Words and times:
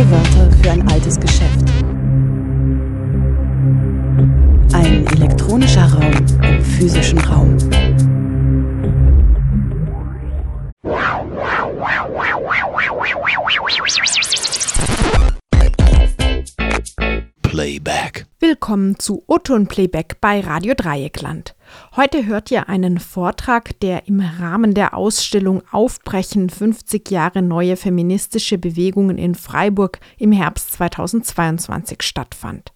Neue 0.00 0.12
Wörter 0.12 0.50
für 0.62 0.70
ein 0.70 0.88
altes 0.88 1.20
Geschäft. 1.20 1.60
Ein 4.72 5.06
elektronischer 5.08 5.92
Raum 5.92 6.12
im 6.42 6.64
physischen 6.64 7.18
Raum. 7.18 7.58
Playback. 17.42 18.24
Willkommen 18.38 18.98
zu 18.98 19.22
Oton 19.26 19.66
Playback 19.66 20.18
bei 20.22 20.40
Radio 20.40 20.72
Dreieckland. 20.74 21.54
Heute 21.96 22.26
hört 22.26 22.50
ihr 22.50 22.68
einen 22.68 22.98
Vortrag, 22.98 23.78
der 23.80 24.06
im 24.08 24.20
Rahmen 24.20 24.74
der 24.74 24.94
Ausstellung 24.94 25.62
Aufbrechen 25.70 26.50
50 26.50 27.10
Jahre 27.10 27.42
neue 27.42 27.76
feministische 27.76 28.58
Bewegungen 28.58 29.18
in 29.18 29.34
Freiburg 29.34 30.00
im 30.18 30.32
Herbst 30.32 30.72
2022 30.72 32.02
stattfand. 32.02 32.72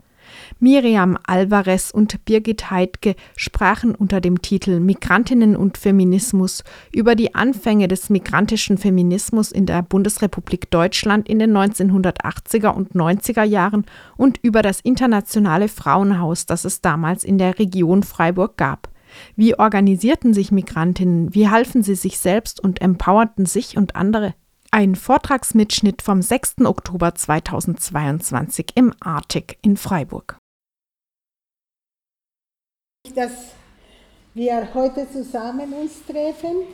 Miriam 0.65 1.19
Alvarez 1.27 1.91
und 1.91 2.25
Birgit 2.25 2.71
Heidke 2.71 3.17
sprachen 3.37 3.95
unter 3.95 4.23
dem 4.23 4.41
Titel 4.41 4.81
Migrantinnen 4.81 5.57
und 5.57 5.77
Feminismus 5.77 6.65
über 6.91 7.17
die 7.17 7.35
Anfänge 7.35 7.87
des 7.87 8.09
migrantischen 8.09 8.79
Feminismus 8.79 9.53
in 9.53 9.67
der 9.67 9.83
Bundesrepublik 9.83 10.71
Deutschland 10.71 11.29
in 11.29 11.39
den 11.39 11.55
1980er 11.55 12.71
und 12.71 12.95
90er 12.95 13.43
Jahren 13.43 13.85
und 14.17 14.39
über 14.41 14.63
das 14.63 14.81
internationale 14.81 15.69
Frauenhaus, 15.69 16.47
das 16.47 16.65
es 16.65 16.81
damals 16.81 17.25
in 17.25 17.37
der 17.37 17.59
Region 17.59 18.03
Freiburg 18.03 18.57
gab. 18.57 18.89
Wie 19.37 19.59
organisierten 19.59 20.33
sich 20.33 20.51
Migrantinnen? 20.51 21.34
Wie 21.34 21.51
halfen 21.51 21.83
sie 21.83 21.95
sich 21.95 22.19
selbst 22.19 22.59
und 22.59 22.81
empowerten 22.81 23.45
sich 23.45 23.77
und 23.77 23.97
andere? 23.97 24.33
Ein 24.71 24.95
Vortragsmitschnitt 24.95 26.01
vom 26.01 26.23
6. 26.23 26.62
Oktober 26.65 27.15
2022 27.15 28.69
im 28.77 28.95
Artig 29.01 29.59
in 29.61 29.77
Freiburg. 29.77 30.39
Dass 33.15 33.31
wir 34.34 34.75
heute 34.75 35.07
zusammen 35.09 35.73
uns 35.73 36.05
treffen. 36.05 36.65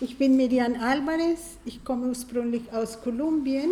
Ich 0.00 0.16
bin 0.16 0.36
Miriam 0.36 0.74
Alvarez, 0.80 1.56
ich 1.64 1.82
komme 1.82 2.06
ursprünglich 2.06 2.62
aus 2.72 3.00
Kolumbien 3.02 3.70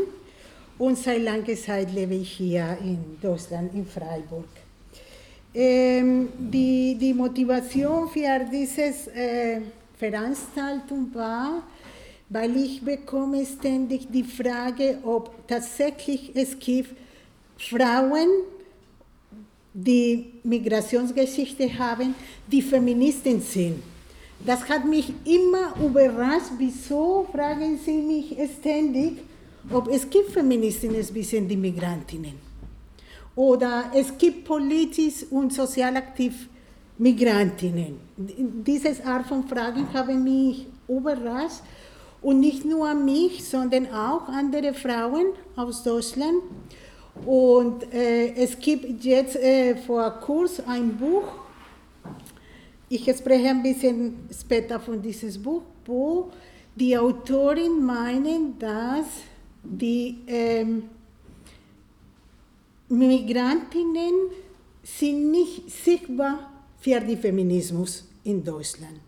und 0.76 0.98
seit 0.98 1.22
langer 1.22 1.54
Zeit 1.54 1.92
lebe 1.92 2.14
ich 2.14 2.32
hier 2.32 2.76
in 2.80 3.16
Deutschland, 3.22 3.72
in 3.74 3.86
Freiburg. 3.86 4.48
Ähm, 5.54 6.28
die, 6.36 6.96
die 7.00 7.14
Motivation 7.14 8.08
für 8.08 8.44
diese 8.50 8.82
äh, 9.14 9.60
Veranstaltung 9.96 11.14
war, 11.14 11.62
weil 12.28 12.56
ich 12.56 12.82
bekomme 12.82 13.46
ständig 13.46 14.08
die 14.10 14.24
Frage, 14.24 14.98
ob 15.04 15.46
tatsächlich 15.46 16.32
es 16.34 16.58
gibt 16.58 16.96
Frauen, 17.56 18.28
die 19.78 20.32
Migrationsgeschichte 20.42 21.78
haben, 21.78 22.14
die 22.50 22.62
Feministen 22.62 23.42
sind. 23.42 23.82
Das 24.44 24.66
hat 24.68 24.86
mich 24.86 25.12
immer 25.24 25.74
überrascht. 25.84 26.52
Wieso 26.56 27.26
fragen 27.30 27.78
Sie 27.84 28.00
mich 28.00 28.34
ständig, 28.58 29.18
ob 29.70 29.88
es 29.88 30.08
gibt 30.08 30.30
Feministinnen 30.30 31.02
sind 31.02 31.48
die 31.48 31.56
Migrantinnen? 31.56 32.34
Oder 33.34 33.90
es 33.94 34.16
gibt 34.16 34.44
politisch 34.44 35.26
und 35.30 35.52
sozial 35.52 35.96
aktiv 35.96 36.48
Migrantinnen. 36.96 38.00
Diese 38.16 39.04
Art 39.04 39.26
von 39.26 39.46
Fragen 39.46 39.92
haben 39.92 40.24
mich 40.24 40.66
überrascht. 40.88 41.60
Und 42.22 42.40
nicht 42.40 42.64
nur 42.64 42.94
mich, 42.94 43.44
sondern 43.44 43.92
auch 43.92 44.26
andere 44.28 44.72
Frauen 44.72 45.26
aus 45.54 45.82
Deutschland. 45.82 46.42
Und 47.24 47.92
äh, 47.92 48.34
es 48.34 48.58
gibt 48.58 49.04
jetzt 49.04 49.36
äh, 49.36 49.76
vor 49.76 50.10
kurzem 50.20 50.68
ein 50.68 50.96
Buch, 50.96 51.24
ich 52.88 53.02
spreche 53.02 53.48
ein 53.48 53.62
bisschen 53.62 54.28
später 54.30 54.78
von 54.78 55.02
diesem 55.02 55.42
Buch, 55.42 55.62
wo 55.84 56.30
die 56.74 56.96
Autorin 56.96 57.84
meinen, 57.84 58.58
dass 58.58 59.06
die 59.64 60.18
ähm, 60.26 60.84
Migrantinnen 62.88 64.30
sind 64.84 65.30
nicht 65.32 65.68
sichtbar 65.68 66.50
für 66.78 67.00
den 67.00 67.18
Feminismus 67.18 68.04
in 68.22 68.44
Deutschland. 68.44 69.00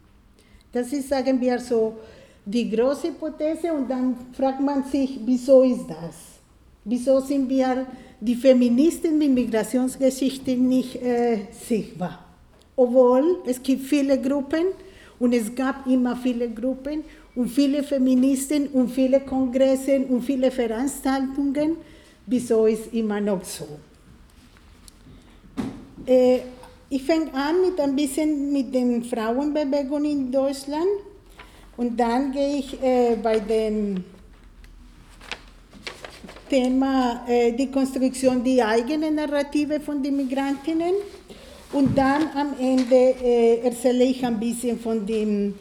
Das 0.72 0.92
ist, 0.92 1.08
sagen 1.08 1.40
wir 1.40 1.60
so, 1.60 1.96
die 2.44 2.68
große 2.68 3.08
Hypothese 3.08 3.72
und 3.72 3.88
dann 3.88 4.16
fragt 4.32 4.60
man 4.60 4.82
sich, 4.84 5.20
wieso 5.24 5.62
ist 5.62 5.86
das? 5.88 6.27
Wieso 6.90 7.20
sind 7.20 7.50
wir 7.50 7.86
die 8.18 8.34
Feministen 8.34 9.18
mit 9.18 9.30
Migrationsgeschichte 9.30 10.52
nicht 10.52 10.96
äh, 11.02 11.40
sichtbar? 11.52 12.24
Obwohl 12.74 13.40
es 13.44 13.62
gibt 13.62 13.82
viele 13.84 14.18
Gruppen 14.18 14.68
und 15.18 15.34
es 15.34 15.54
gab 15.54 15.86
immer 15.86 16.16
viele 16.16 16.48
Gruppen 16.48 17.04
und 17.34 17.50
viele 17.50 17.82
Feministen 17.82 18.68
und 18.68 18.88
viele 18.88 19.20
Kongresse 19.20 20.00
und 20.00 20.22
viele 20.22 20.50
Veranstaltungen. 20.50 21.76
Wieso 22.24 22.64
ist 22.64 22.94
immer 22.94 23.20
noch 23.20 23.44
so? 23.44 23.68
Äh, 26.06 26.38
ich 26.88 27.02
fange 27.02 27.34
an 27.34 27.60
mit 27.60 27.78
ein 27.78 27.94
bisschen 27.94 28.50
mit 28.50 28.74
den 28.74 29.04
Frauenbewegungen 29.04 30.10
in 30.10 30.32
Deutschland. 30.32 30.88
Und 31.76 32.00
dann 32.00 32.32
gehe 32.32 32.56
ich 32.56 32.82
äh, 32.82 33.16
bei 33.22 33.40
dem 33.40 34.04
Thema 36.48 37.24
äh, 37.28 37.52
die 37.52 37.70
Konstruktion, 37.70 38.42
die 38.42 38.62
eigene 38.62 39.10
Narrative 39.10 39.80
von 39.80 40.02
den 40.02 40.16
Migrantinnen. 40.16 40.94
Und 41.72 41.96
dann 41.96 42.28
am 42.34 42.54
Ende 42.58 43.14
äh, 43.22 43.60
erzähle 43.60 44.04
ich 44.04 44.24
ein 44.24 44.40
bisschen 44.40 44.78
von 44.78 45.04
den 45.04 45.54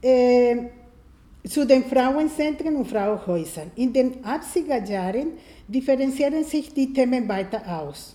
Äh, 0.00 0.56
zu 1.48 1.66
den 1.66 1.84
Frauenzentren 1.84 2.76
und 2.76 2.86
Frauenhäusern. 2.86 3.70
In 3.76 3.92
den 3.92 4.22
80er 4.22 4.84
Jahren 4.86 5.32
differenzieren 5.66 6.44
sich 6.44 6.72
die 6.72 6.92
Themen 6.92 7.28
weiter 7.28 7.62
aus. 7.66 8.14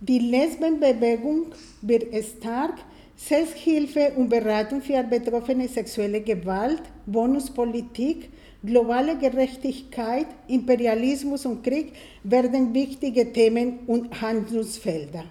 Die 0.00 0.18
Lesbenbewegung 0.18 1.46
wird 1.82 2.04
stark, 2.24 2.76
Selbsthilfe 3.16 4.12
und 4.16 4.30
Beratung 4.30 4.80
für 4.80 5.02
Betroffene 5.02 5.68
sexuelle 5.68 6.22
Gewalt, 6.22 6.80
Bonuspolitik, 7.04 8.30
globale 8.64 9.18
Gerechtigkeit, 9.18 10.26
Imperialismus 10.48 11.44
und 11.44 11.62
Krieg 11.62 11.92
werden 12.24 12.72
wichtige 12.72 13.30
Themen 13.30 13.80
und 13.86 14.18
Handlungsfelder. 14.22 15.24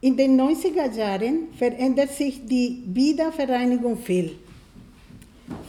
In 0.00 0.16
den 0.16 0.40
90er 0.40 0.90
Jahren 0.96 1.48
verändert 1.58 2.12
sich 2.12 2.40
die 2.46 2.82
Wiedervereinigung 2.86 3.98
viel. 3.98 4.38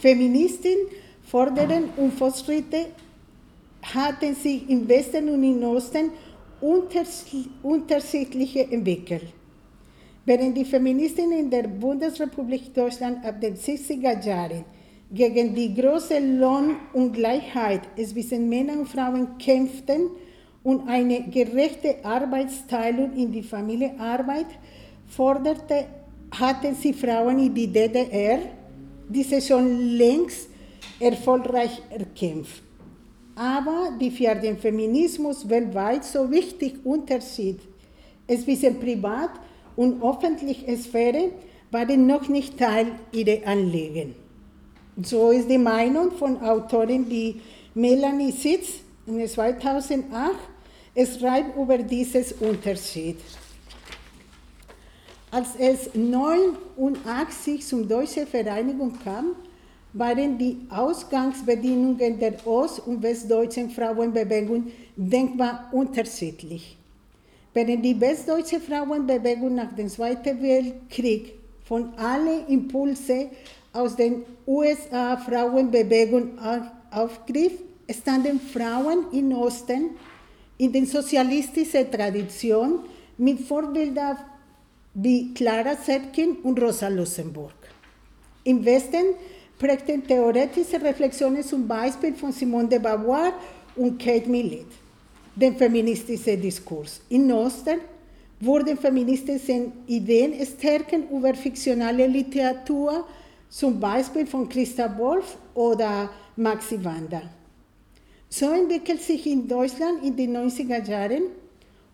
Feministen 0.00 0.78
fordern 1.26 1.90
und 1.98 2.14
Fortschritte 2.14 2.86
hatten 3.82 4.34
sich 4.34 4.66
im 4.70 4.88
Westen 4.88 5.28
und 5.28 5.44
im 5.44 5.62
Osten 5.64 6.10
unterschiedliche 6.62 8.70
entwickelt. 8.70 9.32
Während 10.24 10.56
die 10.56 10.64
Feministinnen 10.64 11.40
in 11.40 11.50
der 11.50 11.64
Bundesrepublik 11.64 12.72
Deutschland 12.72 13.24
ab 13.24 13.40
den 13.40 13.56
60er 13.56 14.24
Jahren 14.24 14.64
gegen 15.10 15.54
die 15.54 15.74
große 15.74 16.18
Lohnungleichheit 16.18 17.82
zwischen 17.96 18.48
Männern 18.48 18.78
und 18.80 18.88
Frauen 18.88 19.36
kämpften 19.38 20.10
und 20.62 20.88
eine 20.88 21.28
gerechte 21.28 21.96
Arbeitsteilung 22.04 23.12
in 23.14 23.32
die 23.32 23.42
Familienarbeit 23.42 24.46
forderte, 25.08 25.86
hatten 26.30 26.76
sie 26.76 26.92
Frauen 26.92 27.40
in 27.40 27.54
die 27.54 27.66
DDR 27.66 28.38
diese 29.08 29.42
schon 29.42 29.96
längst 29.96 30.48
erfolgreich 30.98 31.82
erkämpft. 31.90 32.62
Aber 33.34 33.92
die 34.00 34.10
für 34.10 34.34
den 34.34 34.58
Feminismus 34.58 35.48
weltweit 35.48 36.04
so 36.04 36.30
wichtige 36.30 36.78
Unterschied 36.84 37.60
zwischen 38.28 38.78
Privat- 38.78 39.40
und 39.76 40.02
öffentlicher 40.02 40.76
Sphäre 40.76 41.30
waren 41.70 42.06
noch 42.06 42.28
nicht 42.28 42.58
Teil 42.58 42.88
ihrer 43.12 43.46
Anliegen. 43.46 44.14
So 45.02 45.30
ist 45.30 45.48
die 45.48 45.56
Meinung 45.58 46.12
von 46.12 46.40
Autorin 46.42 47.08
wie 47.08 47.40
Melanie 47.74 48.32
Sitz 48.32 48.80
in 49.06 49.26
2008. 49.26 50.34
Es 50.94 51.18
schreibt 51.18 51.56
über 51.56 51.78
dieses 51.78 52.32
Unterschied. 52.32 53.16
Als 55.30 55.56
es 55.58 55.94
1989 55.94 57.66
zum 57.66 57.88
Deutschen 57.88 58.26
Vereinigung 58.26 58.92
kam, 59.02 59.34
waren 59.94 60.38
die 60.38 60.56
Ausgangsbedingungen 60.70 62.18
der 62.18 62.46
ost- 62.46 62.86
und 62.86 63.02
westdeutschen 63.02 63.70
Frauenbewegung 63.70 64.72
denkbar 64.96 65.68
unterschiedlich. 65.72 66.76
Während 67.54 67.84
die 67.84 68.00
westdeutsche 68.00 68.60
Frauenbewegung 68.60 69.54
nach 69.54 69.74
dem 69.74 69.88
Zweiten 69.88 70.42
Weltkrieg 70.42 71.34
von 71.64 71.92
allen 71.98 72.46
Impulse 72.48 73.28
aus 73.72 73.94
den 73.96 74.22
USA-Frauenbewegung 74.46 76.38
aufgriff, 76.90 77.52
standen 77.90 78.40
Frauen 78.40 79.04
im 79.12 79.32
Osten 79.32 79.90
in 80.56 80.72
der 80.72 80.86
sozialistischen 80.86 81.90
Tradition 81.90 82.80
mit 83.18 83.40
Vorbildern 83.40 84.16
wie 84.94 85.34
Clara 85.34 85.76
Zetkin 85.78 86.36
und 86.42 86.60
Rosa 86.60 86.88
Luxemburg. 86.88 87.54
Im 88.44 88.64
Westen 88.64 89.14
prägten 89.62 90.04
theoretische 90.04 90.80
Reflexionen 90.82 91.44
zum 91.44 91.68
Beispiel 91.68 92.14
von 92.14 92.32
Simone 92.32 92.68
de 92.68 92.80
Beauvoir 92.80 93.32
und 93.76 93.98
Kate 93.98 94.28
Millett 94.28 94.66
den 95.34 95.56
feministischen 95.56 96.40
Diskurs. 96.40 97.00
Im 97.08 97.30
Osten 97.30 97.78
wurden 98.40 98.76
feministische 98.76 99.72
Ideen 99.86 100.34
stärken 100.44 101.08
über 101.10 101.32
fiktionale 101.34 102.06
Literatur, 102.06 103.06
zum 103.48 103.78
Beispiel 103.78 104.26
von 104.26 104.48
Christa 104.48 104.98
Wolf 104.98 105.36
oder 105.54 106.10
Maxi 106.36 106.82
Wanda. 106.84 107.22
So 108.28 108.50
entwickelt 108.50 109.00
sich 109.00 109.26
in 109.26 109.46
Deutschland 109.46 110.02
in 110.02 110.16
den 110.16 110.36
90er 110.36 110.86
Jahren 110.88 111.24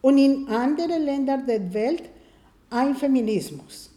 und 0.01 0.19
in 0.19 0.49
anderen 0.49 1.05
Ländern 1.05 1.45
der 1.47 1.75
Welt 1.75 2.05
ein 2.71 2.95
Feminismus, 2.95 3.91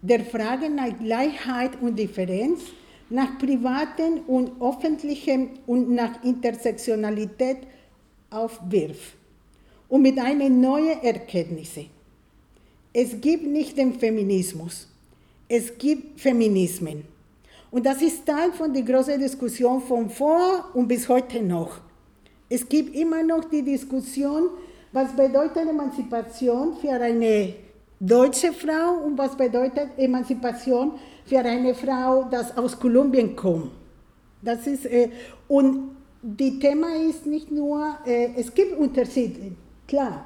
der 0.00 0.20
Fragen 0.20 0.74
nach 0.76 0.96
Gleichheit 0.98 1.72
und 1.80 1.98
Differenz 1.98 2.60
nach 3.08 3.38
privaten 3.38 4.20
und 4.26 4.60
öffentlichem 4.60 5.50
und 5.66 5.90
nach 5.90 6.22
Intersektionalität 6.24 7.58
aufwirft 8.30 9.14
und 9.88 10.02
mit 10.02 10.18
einer 10.18 10.48
neuen 10.48 11.02
Erkenntnis. 11.02 11.72
Es 12.92 13.20
gibt 13.20 13.46
nicht 13.46 13.76
den 13.76 13.94
Feminismus, 13.94 14.88
es 15.48 15.76
gibt 15.78 16.20
Feminismen. 16.20 17.04
Und 17.70 17.84
das 17.84 18.00
ist 18.00 18.24
Teil 18.24 18.52
von 18.52 18.72
der 18.72 18.82
großen 18.82 19.18
Diskussion 19.18 19.80
von 19.82 20.08
vor 20.08 20.70
und 20.74 20.88
bis 20.88 21.08
heute 21.08 21.42
noch. 21.42 21.80
Es 22.48 22.68
gibt 22.68 22.94
immer 22.94 23.22
noch 23.22 23.44
die 23.44 23.62
Diskussion, 23.62 24.50
was 24.92 25.14
bedeutet 25.14 25.68
Emanzipation 25.68 26.76
für 26.76 26.92
eine 26.92 27.54
deutsche 27.98 28.52
Frau 28.52 29.04
und 29.04 29.18
was 29.18 29.36
bedeutet 29.36 29.90
Emanzipation 29.96 30.92
für 30.92 31.15
eine 31.32 31.74
Frau, 31.74 32.26
das 32.30 32.56
aus 32.56 32.78
Kolumbien 32.78 33.34
kommt. 33.34 33.70
Das 34.42 34.66
ist, 34.66 34.86
äh, 34.86 35.08
und 35.48 35.96
die 36.22 36.58
Thema 36.58 36.94
ist 37.08 37.26
nicht 37.26 37.50
nur, 37.50 37.96
äh, 38.06 38.30
es 38.36 38.52
gibt 38.52 38.78
Unterschiede, 38.78 39.52
klar, 39.86 40.24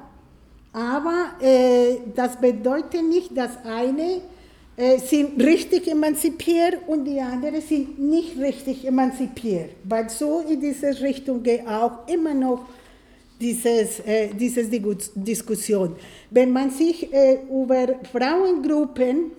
aber 0.73 1.31
äh, 1.41 1.97
das 2.15 2.37
bedeutet 2.37 3.03
nicht, 3.03 3.35
dass 3.35 3.57
eine 3.65 4.21
äh, 4.77 4.97
sind 4.99 5.41
richtig 5.43 5.87
emanzipiert 5.87 6.77
und 6.87 7.05
die 7.05 7.19
anderen 7.19 7.61
sind 7.61 7.99
nicht 7.99 8.37
richtig 8.39 8.85
emanzipiert, 8.85 9.71
weil 9.83 10.09
so 10.09 10.43
in 10.47 10.59
diese 10.61 10.99
Richtung 11.01 11.43
geht 11.43 11.67
auch 11.67 12.07
immer 12.07 12.33
noch 12.33 12.65
dieses, 13.39 13.99
äh, 14.01 14.29
diese 14.33 14.63
Diskussion. 14.63 15.95
Wenn 16.29 16.51
man 16.51 16.69
sich 16.69 17.11
äh, 17.11 17.39
über 17.49 17.99
Frauengruppen 18.11 19.31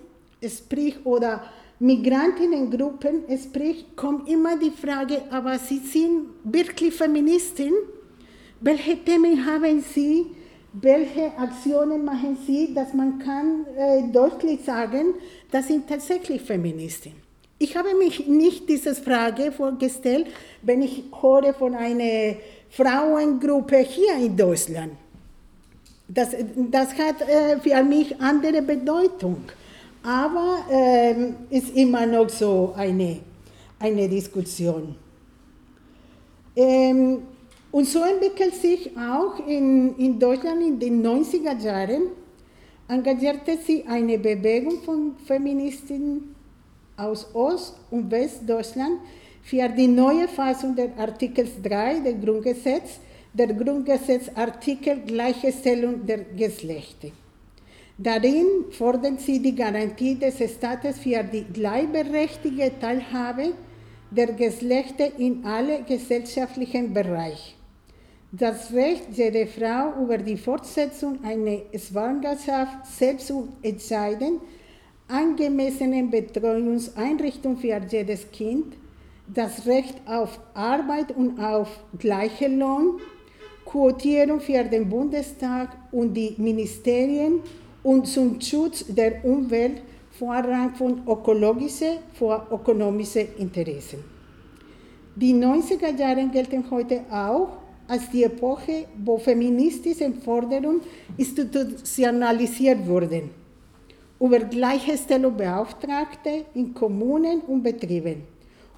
spricht 0.49 1.05
oder 1.05 1.43
Migrantinnengruppen 1.79 3.23
spricht, 3.37 3.95
kommt 3.95 4.29
immer 4.29 4.57
die 4.57 4.71
Frage, 4.71 5.23
aber 5.29 5.57
Sie 5.59 5.79
sind 5.79 6.27
wirklich 6.43 6.93
Feministin? 6.93 7.73
Welche 8.61 8.97
Themen 9.03 9.45
haben 9.45 9.81
Sie? 9.81 10.27
Welche 10.73 11.37
Aktionen 11.37 12.03
machen 12.05 12.37
Sie, 12.47 12.73
dass 12.73 12.93
man 12.93 13.19
kann 13.19 13.65
äh, 13.77 14.11
deutlich 14.11 14.63
sagen, 14.63 15.13
das 15.51 15.67
sind 15.67 15.87
tatsächlich 15.87 16.41
Feministinnen? 16.41 17.21
Ich 17.59 17.77
habe 17.77 17.93
mich 17.95 18.27
nicht 18.27 18.67
diese 18.67 18.95
Frage 18.95 19.51
vorgestellt, 19.51 20.27
wenn 20.63 20.81
ich 20.81 21.03
höre 21.21 21.53
von 21.53 21.75
einer 21.75 22.35
Frauengruppe 22.69 23.77
hier 23.77 24.15
in 24.15 24.35
Deutschland. 24.35 24.93
Das, 26.07 26.29
das 26.71 26.93
hat 26.97 27.21
äh, 27.21 27.59
für 27.59 27.83
mich 27.83 28.19
andere 28.19 28.61
Bedeutung. 28.61 29.43
Aber 30.03 30.65
ähm, 30.69 31.35
ist 31.49 31.75
immer 31.75 32.05
noch 32.05 32.29
so 32.29 32.73
eine, 32.75 33.19
eine 33.79 34.09
Diskussion. 34.09 34.95
Ähm, 36.55 37.19
und 37.71 37.87
so 37.87 38.03
entwickelt 38.03 38.53
sich 38.53 38.91
auch 38.97 39.47
in, 39.47 39.97
in 39.97 40.19
Deutschland 40.19 40.61
in 40.61 40.79
den 40.79 41.03
90er 41.03 41.57
Jahren, 41.57 42.03
engagierte 42.87 43.57
sich 43.57 43.87
eine 43.87 44.19
Bewegung 44.19 44.81
von 44.83 45.15
Feministinnen 45.25 46.35
aus 46.97 47.33
Ost- 47.33 47.77
und 47.89 48.11
Westdeutschland 48.11 48.99
für 49.41 49.67
die 49.69 49.87
neue 49.87 50.27
Fassung 50.27 50.75
des 50.75 50.89
Artikels 50.97 51.49
3 51.63 51.99
des 52.01 52.21
Grundgesetzes, 52.23 52.99
der 53.33 53.47
Grundgesetzartikel 53.47 55.01
Gleichstellung 55.07 56.05
der 56.05 56.19
Geschlechter. 56.19 57.09
Darin 57.97 58.65
fordern 58.71 59.19
sie 59.19 59.39
die 59.39 59.55
Garantie 59.55 60.15
des 60.15 60.37
Staates 60.51 60.97
für 60.97 61.23
die 61.23 61.43
gleichberechtigte 61.43 62.71
Teilhabe 62.79 63.53
der 64.09 64.33
Geschlechter 64.33 65.19
in 65.19 65.45
alle 65.45 65.83
gesellschaftlichen 65.83 66.93
Bereiche. 66.93 67.53
Das 68.31 68.73
Recht 68.73 69.09
jeder 69.11 69.45
Frau 69.45 70.01
über 70.01 70.17
die 70.17 70.37
Fortsetzung 70.37 71.23
einer 71.23 71.59
Schwangerschaft 71.77 72.87
selbst 72.87 73.27
zu 73.27 73.47
entscheiden, 73.61 74.39
angemessene 75.07 76.03
Betreuungseinrichtung 76.05 77.57
für 77.57 77.79
jedes 77.87 78.31
Kind, 78.31 78.73
das 79.27 79.67
Recht 79.67 79.95
auf 80.07 80.39
Arbeit 80.55 81.15
und 81.15 81.39
auf 81.39 81.69
gleichen 81.99 82.57
Lohn, 82.57 82.99
Quotierung 83.65 84.39
für 84.39 84.63
den 84.63 84.89
Bundestag 84.89 85.69
und 85.91 86.15
die 86.15 86.33
Ministerien 86.37 87.41
und 87.83 88.07
zum 88.07 88.39
Schutz 88.39 88.85
der 88.87 89.23
Umwelt 89.23 89.81
Vorrang 90.11 90.73
von 90.75 91.01
ökologischen 91.07 91.97
vor 92.13 92.47
ökonomischen 92.51 93.27
Interessen. 93.37 94.03
Die 95.15 95.33
90er 95.33 95.97
Jahre 95.97 96.27
gelten 96.27 96.63
heute 96.69 97.01
auch 97.11 97.49
als 97.87 98.09
die 98.09 98.23
Epoche, 98.23 98.85
wo 99.03 99.17
feministische 99.17 100.11
Forderungen 100.23 100.81
institutionalisiert 101.17 102.87
wurden 102.87 103.29
über 104.19 104.39
Gleichstellungsbeauftragte 104.39 106.45
in 106.53 106.73
Kommunen 106.73 107.41
und 107.41 107.61
Betrieben, 107.61 108.23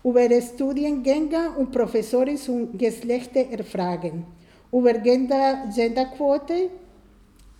über 0.04 0.28
Studiengänge 0.42 1.52
und 1.58 1.72
Professoren 1.72 2.38
zum 2.38 2.76
Geschlechtererfragen, 2.76 4.26
über 4.72 4.94
Gender, 4.94 5.70
Genderquote 5.76 6.72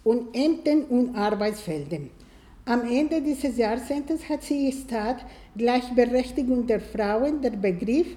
und 0.06 0.34
Ämtern 0.34 0.84
und 0.84 1.16
Arbeitsfeldern. 1.16 2.10
Am 2.66 2.82
Ende 2.90 3.22
dieses 3.22 3.58
Jahrzehnts 3.58 4.30
hat 4.30 4.44
sie 4.44 4.72
statt 4.72 5.18
Gleichberechtigung 5.58 6.66
der 6.66 6.80
Frauen 6.80 7.42
der 7.42 7.52
Begriff 7.52 8.08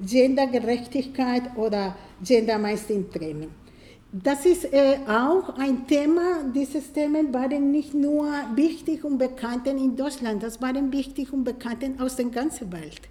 Gendergerechtigkeit 0.00 1.56
oder 1.56 1.96
Gender 2.22 2.58
Mainstream 2.58 3.06
Das 4.12 4.46
ist 4.46 4.72
äh, 4.72 4.98
auch 5.08 5.58
ein 5.58 5.86
Thema, 5.86 6.44
diese 6.54 6.80
Themen 6.80 7.34
waren 7.34 7.70
nicht 7.70 7.94
nur 7.94 8.26
wichtig 8.54 9.04
und 9.04 9.18
bekannt 9.18 9.66
in 9.66 9.96
Deutschland, 9.96 10.42
das 10.42 10.62
waren 10.62 10.92
wichtig 10.92 11.32
und 11.32 11.44
bekannt 11.44 11.84
aus 12.00 12.16
der 12.16 12.26
ganzen 12.26 12.70
Welt. 12.72 13.02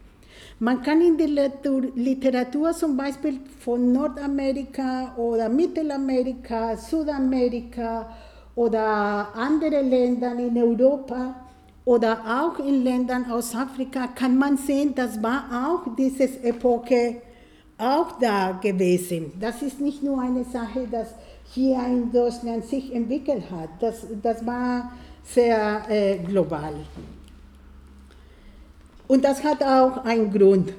Man 0.60 0.82
kann 0.82 1.01
in 1.01 1.17
der 1.17 1.51
Literatur 1.96 2.72
zum 2.72 2.98
Beispiel 2.98 3.39
von 3.60 3.91
Nordamerika 3.91 5.13
oder 5.17 5.50
Mittelamerika, 5.50 6.75
Südamerika 6.75 8.10
oder 8.57 9.29
andere 9.35 9.81
Länder 9.81 10.33
in 10.33 10.57
Europa 10.57 11.35
oder 11.85 12.17
auch 12.25 12.57
in 12.59 12.83
Ländern 12.83 13.31
aus 13.31 13.55
Afrika 13.55 14.07
kann 14.07 14.35
man 14.35 14.57
sehen, 14.57 14.93
das 14.95 15.21
war 15.21 15.43
auch 15.51 15.95
diese 15.95 16.23
Epoche 16.43 17.21
auch 17.77 18.19
da 18.19 18.53
gewesen. 18.53 19.31
Das 19.39 19.61
ist 19.61 19.79
nicht 19.79 20.01
nur 20.01 20.19
eine 20.19 20.43
Sache, 20.43 20.87
dass 20.91 21.09
hier 21.53 21.79
in 21.85 22.11
Deutschland 22.11 22.65
sich 22.65 22.93
entwickelt 22.93 23.43
hat. 23.51 23.69
Das, 23.79 24.07
das 24.23 24.43
war 24.43 24.91
sehr 25.23 25.83
äh, 25.87 26.17
global. 26.17 26.73
Und 29.07 29.23
das 29.23 29.43
hat 29.43 29.61
auch 29.61 30.03
einen 30.03 30.33
Grund, 30.33 30.73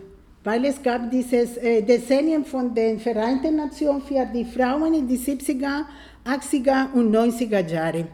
weil 0.45 0.65
es 0.65 0.83
gab 0.83 1.11
dieses 1.11 1.57
äh, 1.57 1.83
Dezennium 1.83 2.45
von 2.45 2.75
den 2.75 2.99
Vereinten 2.99 3.57
Nationen 3.57 4.03
für 4.03 4.25
die 4.27 4.45
Frauen 4.45 4.95
in 4.95 5.09
die 5.09 5.19
70er, 5.19 5.85
80er 6.25 6.93
und 6.93 7.15
90er 7.15 7.67
Jahre. 7.67 8.07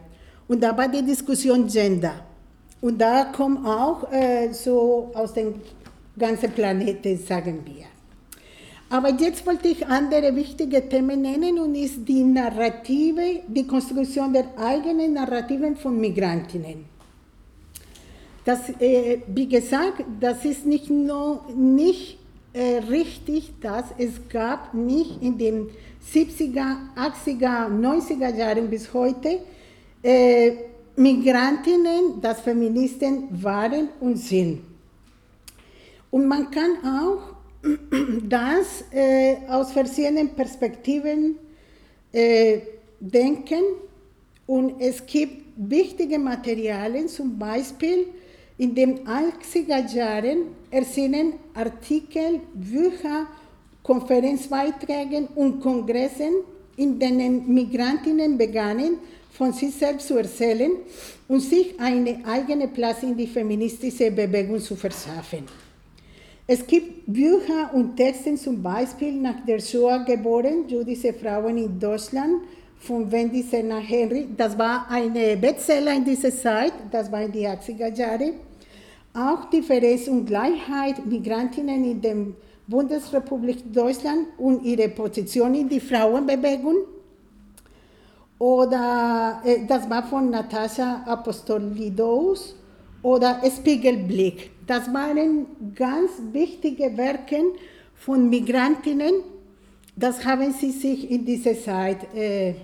Und 0.47 0.61
da 0.61 0.75
war 0.77 0.87
die 0.87 1.03
Diskussion 1.03 1.67
Gender. 1.67 2.13
Und 2.81 2.99
da 2.99 3.25
kommt 3.25 3.65
auch 3.65 4.11
äh, 4.11 4.51
so 4.51 5.11
aus 5.13 5.33
dem 5.33 5.55
ganzen 6.17 6.51
Planeten, 6.51 7.17
sagen 7.17 7.61
wir. 7.65 7.85
Aber 8.89 9.09
jetzt 9.09 9.45
wollte 9.47 9.67
ich 9.67 9.85
andere 9.87 10.35
wichtige 10.35 10.87
Themen 10.87 11.21
nennen 11.21 11.57
und 11.57 11.73
ist 11.73 12.07
die 12.07 12.23
Narrative, 12.23 13.41
die 13.47 13.65
Konstruktion 13.65 14.31
der 14.31 14.45
eigenen 14.57 15.13
Narrativen 15.13 15.75
von 15.75 15.99
Migrantinnen. 15.99 16.94
Das, 18.45 18.69
äh, 18.79 19.21
wie 19.27 19.49
gesagt, 19.49 20.03
das 20.19 20.45
ist 20.45 20.65
nicht 20.65 20.89
nur 20.89 21.43
nicht 21.55 22.19
äh, 22.53 22.77
richtig, 22.89 23.53
dass 23.59 23.85
es 23.97 24.29
gab 24.29 24.73
nicht 24.73 25.21
in 25.21 25.37
den 25.37 25.69
70er, 26.13 26.77
80er, 26.95 27.67
90er 27.67 28.35
Jahren 28.35 28.69
bis 28.69 28.93
heute 28.93 29.39
äh, 30.03 30.51
Migrantinnen, 30.95 32.21
das 32.21 32.41
Feministen 32.41 33.27
waren 33.43 33.89
und 33.99 34.17
sind. 34.17 34.61
Und 36.11 36.27
man 36.27 36.51
kann 36.51 36.77
auch 36.85 37.35
das 38.29 38.85
äh, 38.91 39.37
aus 39.49 39.71
verschiedenen 39.71 40.29
Perspektiven 40.29 41.37
äh, 42.13 42.59
denken 42.99 43.63
und 44.45 44.79
es 44.79 45.03
gibt 45.05 45.43
wichtige 45.57 46.19
Materialien, 46.19 47.07
zum 47.07 47.37
Beispiel 47.39 48.05
in 48.57 48.73
den 48.73 49.05
80er 49.05 49.93
Jahren 49.93 50.37
erschienen 50.71 51.33
Artikel, 51.53 52.39
Bücher, 52.53 53.27
Konferenzbeiträge 53.83 55.27
und 55.35 55.61
Kongressen, 55.61 56.33
in 56.77 56.97
denen 56.97 57.53
Migrantinnen 57.53 58.37
begannen, 58.37 58.97
von 59.31 59.51
sich 59.51 59.75
selbst 59.75 60.07
zu 60.07 60.17
erzählen 60.17 60.71
und 61.27 61.41
sich 61.41 61.77
einen 61.79 62.25
eigenen 62.25 62.71
Platz 62.71 63.03
in 63.03 63.17
die 63.17 63.27
feministische 63.27 64.09
Bewegung 64.09 64.59
zu 64.59 64.75
verschaffen. 64.75 65.43
Es 66.47 66.65
gibt 66.65 67.11
Bücher 67.11 67.71
und 67.73 67.97
Texte, 67.97 68.35
zum 68.35 68.61
Beispiel 68.61 69.13
nach 69.13 69.43
der 69.45 69.59
Shoah 69.59 70.05
geboren, 70.05 70.65
jüdische 70.67 71.11
Frauen 71.11 71.57
in 71.57 71.79
Deutschland, 71.79 72.43
von 72.79 73.11
Wendy 73.11 73.41
Serna 73.41 73.79
Henry. 73.79 74.27
Das 74.37 74.57
war 74.57 74.85
eine 74.89 75.35
Bestseller 75.37 75.93
in 75.93 76.05
dieser 76.05 76.31
Zeit, 76.31 76.73
das 76.91 77.11
war 77.11 77.23
in 77.23 77.31
den 77.31 77.47
80er 77.47 77.93
Jahren. 77.93 78.33
Auch 79.15 79.49
und 80.09 80.25
Gleichheit, 80.25 81.05
Migrantinnen 81.05 81.85
in 81.85 82.01
der 82.01 82.15
Bundesrepublik 82.67 83.71
Deutschland 83.71 84.27
und 84.37 84.63
ihre 84.63 84.89
Position 84.89 85.55
in 85.55 85.69
die 85.69 85.79
Frauenbewegung. 85.79 86.75
Oder 88.37 89.41
äh, 89.45 89.65
das 89.65 89.89
war 89.89 90.03
von 90.03 90.29
Natascha 90.29 91.03
Apostolidous 91.05 92.55
oder 93.01 93.41
Spiegelblick. 93.49 94.51
Das 94.67 94.93
waren 94.93 95.45
ganz 95.73 96.11
wichtige 96.33 96.97
Werke 96.97 97.41
von 97.95 98.29
Migrantinnen. 98.29 99.13
Das 99.95 100.25
haben 100.25 100.51
sie 100.51 100.71
sich 100.71 101.09
in 101.09 101.23
dieser 101.23 101.57
Zeit 101.57 102.13
äh, 102.13 102.55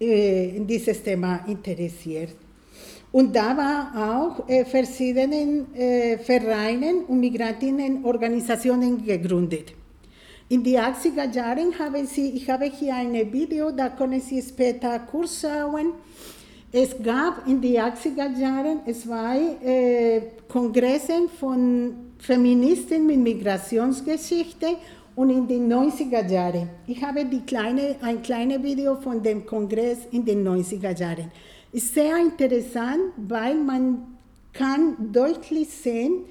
äh, 0.00 0.56
in 0.56 0.66
dieses 0.66 1.02
Thema 1.02 1.44
interessiert. 1.46 2.30
Und 3.12 3.34
da 3.34 3.56
war 3.56 3.90
auch 3.96 4.48
äh, 4.48 4.64
verschiedene 4.64 5.66
äh, 5.74 6.18
Vereine 6.18 7.04
und 7.08 7.18
Migrantinnenorganisationen 7.18 9.04
gegründet. 9.04 9.72
In 10.48 10.62
den 10.62 10.76
80er 10.76 11.32
Jahren 11.32 11.76
haben 11.78 12.06
sie, 12.06 12.30
ich 12.30 12.48
habe 12.48 12.66
hier 12.66 12.94
ein 12.94 13.32
Video, 13.32 13.70
da 13.70 13.88
können 13.88 14.20
Sie 14.20 14.42
später 14.42 14.98
kurz 15.00 15.42
schauen, 15.42 15.92
es 16.72 16.90
gab 17.02 17.46
in 17.48 17.60
den 17.60 17.76
80er 17.76 18.36
Jahren 18.38 18.80
zwei 18.94 19.56
äh, 19.64 20.22
Kongresse 20.48 21.28
von 21.38 21.94
Feministen 22.18 23.06
mit 23.06 23.18
Migrationsgeschichte 23.18 24.76
und 25.16 25.30
in 25.30 25.48
den 25.48 25.72
90er 25.72 26.28
Jahren. 26.28 26.68
Ich 26.86 27.02
habe 27.02 27.24
die 27.24 27.40
kleine, 27.40 27.96
ein 28.02 28.22
kleines 28.22 28.62
Video 28.62 28.96
von 28.96 29.22
dem 29.22 29.44
Kongress 29.44 29.98
in 30.12 30.24
den 30.24 30.46
90er 30.46 30.96
Jahren. 30.96 31.30
Ist 31.72 31.94
sehr 31.94 32.16
interessant, 32.18 33.12
weil 33.16 33.54
man 33.54 34.18
kann 34.52 35.12
deutlich 35.12 35.68
sehen, 35.68 36.24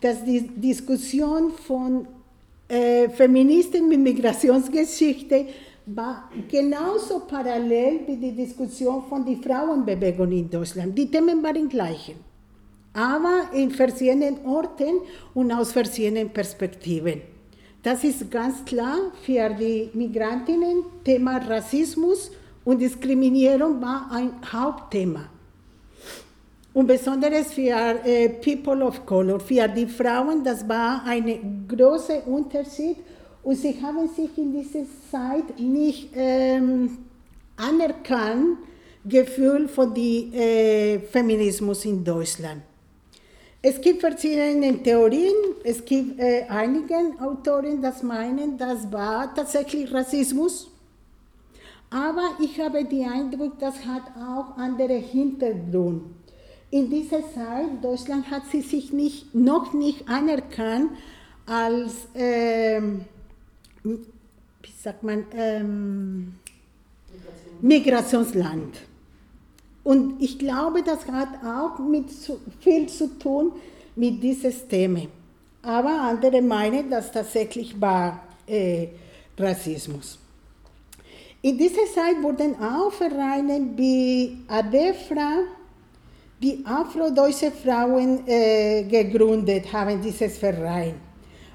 dass 0.00 0.24
die 0.24 0.40
Diskussion 0.40 1.52
von 1.52 2.06
äh, 2.68 3.08
Feministen 3.08 3.88
mit 3.88 4.00
Migrationsgeschichte 4.00 5.46
war 5.86 6.30
genauso 6.48 7.20
parallel 7.20 8.00
wie 8.06 8.16
die 8.16 8.32
Diskussion 8.32 9.02
von 9.08 9.24
der 9.24 9.36
Frauenbewegung 9.36 10.30
in 10.30 10.48
Deutschland. 10.48 10.96
Die 10.96 11.10
Themen 11.10 11.42
waren 11.42 11.68
gleich, 11.68 12.14
aber 12.92 13.48
in 13.52 13.70
verschiedenen 13.70 14.44
Orten 14.44 15.00
und 15.34 15.50
aus 15.52 15.72
verschiedenen 15.72 16.30
Perspektiven. 16.30 17.22
Das 17.82 18.04
ist 18.04 18.30
ganz 18.30 18.64
klar 18.64 19.10
für 19.24 19.50
die 19.50 19.90
Migrantinnen. 19.92 20.84
Thema 21.04 21.38
Rassismus 21.38 22.30
und 22.64 22.80
Diskriminierung 22.80 23.80
war 23.80 24.10
ein 24.12 24.32
Hauptthema. 24.52 25.28
Und 26.74 26.86
besonders 26.86 27.52
für 27.52 27.70
äh, 28.04 28.30
People 28.30 28.82
of 28.84 29.04
Color, 29.04 29.40
für 29.40 29.68
die 29.68 29.86
Frauen, 29.86 30.42
das 30.42 30.66
war 30.66 31.02
ein 31.04 31.66
großer 31.68 32.26
Unterschied 32.26 32.96
und 33.42 33.56
sie 33.56 33.76
haben 33.82 34.08
sich 34.08 34.30
in 34.38 34.52
dieser 34.52 34.86
Zeit 35.10 35.58
nicht 35.58 36.10
ähm, 36.14 36.98
anerkannt 37.56 38.58
gefühlt 39.04 39.70
von 39.70 39.92
dem 39.92 40.32
äh, 40.32 41.00
Feminismus 41.00 41.84
in 41.84 42.02
Deutschland. 42.02 42.62
Es 43.60 43.80
gibt 43.80 44.00
verschiedene 44.00 44.82
Theorien, 44.82 45.34
es 45.62 45.84
gibt 45.84 46.18
äh, 46.18 46.46
einige 46.48 46.96
Autoren, 47.20 47.82
die 47.82 48.06
meinen, 48.06 48.56
das 48.56 48.90
war 48.90 49.32
tatsächlich 49.34 49.92
Rassismus. 49.92 50.71
Aber 51.92 52.30
ich 52.40 52.58
habe 52.58 52.84
den 52.84 53.08
Eindruck, 53.08 53.58
das 53.58 53.84
hat 53.84 54.02
auch 54.16 54.56
andere 54.56 54.94
Hintergrund. 54.94 56.04
In 56.70 56.88
dieser 56.88 57.20
Zeit, 57.34 57.82
Deutschland 57.82 58.30
hat 58.30 58.44
sie 58.50 58.62
sich 58.62 58.92
nicht, 58.92 59.34
noch 59.34 59.74
nicht 59.74 60.08
anerkannt 60.08 60.92
als 61.44 62.08
ähm, 62.14 63.04
wie 63.82 63.98
sagt 64.80 65.02
man, 65.02 65.24
ähm, 65.34 66.34
Migrationsland. 67.60 68.78
Und 69.84 70.22
ich 70.22 70.38
glaube, 70.38 70.82
das 70.82 71.06
hat 71.08 71.44
auch 71.44 71.78
mit 71.78 72.06
viel 72.60 72.88
zu 72.88 73.18
tun 73.18 73.52
mit 73.96 74.22
dieses 74.22 74.66
Thema. 74.66 75.02
Aber 75.62 76.00
andere 76.00 76.40
meinen, 76.40 76.88
dass 76.88 77.12
tatsächlich 77.12 77.80
war 77.80 78.22
äh, 78.46 78.88
Rassismus. 79.36 80.21
In 81.44 81.58
dieser 81.58 81.86
Zeit 81.92 82.22
wurden 82.22 82.54
auch 82.62 82.92
Vereine 82.92 83.60
wie 83.74 84.44
ADEFRA, 84.46 85.38
die 86.40 86.64
afrodeutsche 86.64 87.50
Frauen 87.50 88.20
äh, 88.28 88.84
gegründet 88.84 89.72
haben, 89.72 90.00
dieses 90.00 90.38
Verein. 90.38 90.94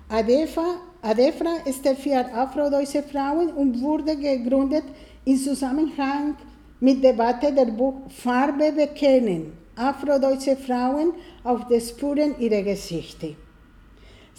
ADEFA, 0.09 0.81
ADEFRA 1.01 1.59
steht 1.71 1.99
für 1.99 2.17
afrodeutsche 2.17 3.01
Frauen 3.01 3.47
und 3.53 3.81
wurde 3.81 4.17
gegründet 4.17 4.83
im 5.23 5.37
Zusammenhang 5.37 6.35
mit 6.81 7.01
der 7.01 7.13
Debatte 7.13 7.53
der 7.53 7.71
Buch 7.71 7.95
Farbe 8.09 8.73
bekennen, 8.73 9.53
afrodeutsche 9.77 10.57
Frauen 10.57 11.13
auf 11.45 11.65
den 11.69 11.79
Spuren 11.79 12.37
ihrer 12.37 12.61
Geschichte. 12.61 13.37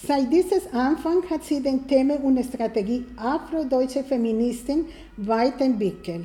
Seit 0.06 0.32
dieses 0.32 0.72
Anfang 0.72 1.28
hat 1.28 1.42
sie 1.42 1.60
den 1.60 1.86
Themen 1.88 2.18
und 2.18 2.38
Strategie 2.44 3.04
afrodeutsche 3.16 4.04
Feministen 4.04 4.86
weiterentwickelt. 5.16 6.24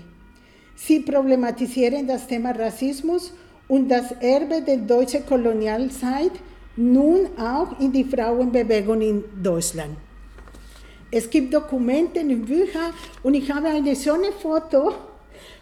Sie 0.75 0.99
problematisieren 0.99 2.05
das 2.07 2.27
Thema 2.27 2.51
Rassismus 2.51 3.33
und 3.67 3.89
das 3.89 4.11
Erbe 4.19 4.61
der 4.61 4.77
deutschen 4.77 5.25
Kolonialzeit 5.25 6.33
nun 6.75 7.27
auch 7.37 7.79
in 7.79 7.91
die 7.91 8.03
Frauenbewegung 8.03 9.01
in 9.01 9.23
Deutschland. 9.41 9.97
Es 11.09 11.29
gibt 11.29 11.53
Dokumente 11.53 12.19
und 12.19 12.45
Bücher 12.45 12.91
und 13.23 13.33
ich 13.33 13.51
habe 13.51 13.69
eine 13.69 13.95
schöne 13.95 14.31
Foto 14.39 14.93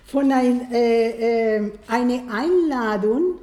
von 0.05 0.31
ein, 0.31 0.71
äh, 0.71 1.57
äh, 1.57 1.71
einer 1.87 2.21
Einladung, 2.29 3.39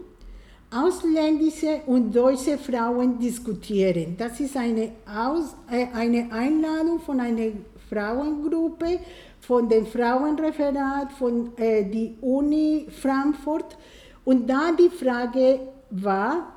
ausländische 0.70 1.80
und 1.86 2.14
deutsche 2.14 2.58
Frauen 2.58 3.18
diskutieren. 3.18 4.16
Das 4.18 4.38
ist 4.40 4.56
eine, 4.56 4.92
Aus, 5.06 5.54
äh, 5.70 5.86
eine 5.94 6.30
Einladung 6.30 7.00
von 7.00 7.20
einer 7.20 7.52
Frauengruppe, 7.88 9.00
von 9.40 9.68
dem 9.68 9.86
Frauenreferat, 9.86 11.12
von 11.12 11.56
äh, 11.56 11.84
der 11.84 12.10
Uni 12.20 12.86
Frankfurt. 12.90 13.78
Und 14.24 14.48
da 14.48 14.72
die 14.72 14.90
Frage 14.90 15.60
war, 15.90 16.52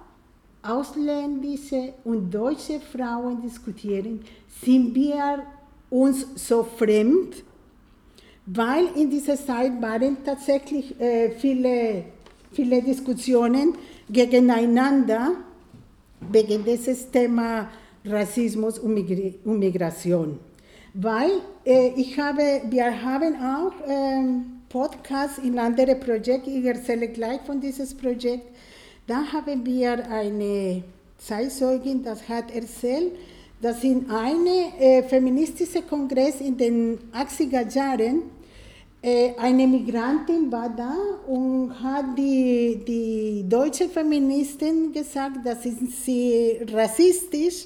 ausländische 0.62 1.94
und 2.03 2.30
deutsche 2.32 2.80
Frauen 2.82 3.41
diskutieren, 3.41 4.22
sind 4.62 4.94
wir 4.94 5.44
uns 5.89 6.27
so 6.36 6.63
fremd, 6.63 7.44
weil 8.46 8.88
in 8.96 9.10
dieser 9.10 9.38
Zeit 9.38 9.82
waren 9.82 10.18
tatsächlich 10.24 11.00
äh, 11.00 11.32
viele, 11.32 12.06
viele 12.51 12.82
Diskussionen 12.82 13.75
gegeneinander 14.12 15.32
wegen 16.32 16.63
dieses 16.63 17.10
Thema 17.10 17.70
Rassismus 18.06 18.80
und, 18.80 18.94
Migration. 19.60 20.39
Weil 20.94 21.32
äh, 21.65 21.89
ich 21.96 22.20
habe, 22.20 22.62
wir 22.70 23.01
haben 23.01 23.36
auch 23.36 23.74
ähm, 23.88 24.62
Podcasts 24.68 25.38
in 25.38 25.58
anderen 25.58 26.00
Projekten, 26.00 26.60
ich 26.60 26.65
erzähle 26.65 27.08
gleich 27.08 27.41
von 27.41 27.62
diesem 27.62 27.98
Projekt, 27.98 28.46
da 29.08 29.24
haben 29.32 29.65
wir 29.65 30.08
eine 30.10 30.84
Zeitzeugin, 31.18 32.03
das 32.03 32.27
hat 32.27 32.53
erzählt, 32.53 33.13
dass 33.62 33.84
in 33.84 34.10
einem 34.10 34.74
äh, 34.80 35.03
feministischen 35.03 35.88
Kongress 35.88 36.41
in 36.41 36.58
den 36.58 36.98
80er 37.13 37.74
Jahren 37.74 38.24
eine 39.03 39.65
Migrantin 39.65 40.51
war 40.51 40.70
da 40.70 40.93
und 41.27 41.74
hat 41.81 42.15
die, 42.15 42.84
die 42.88 43.46
deutsche 43.50 43.89
Feministin 43.89 44.93
gesagt, 44.93 45.43
dass 45.43 45.63
sie 45.63 46.60
rassistisch 46.72 47.65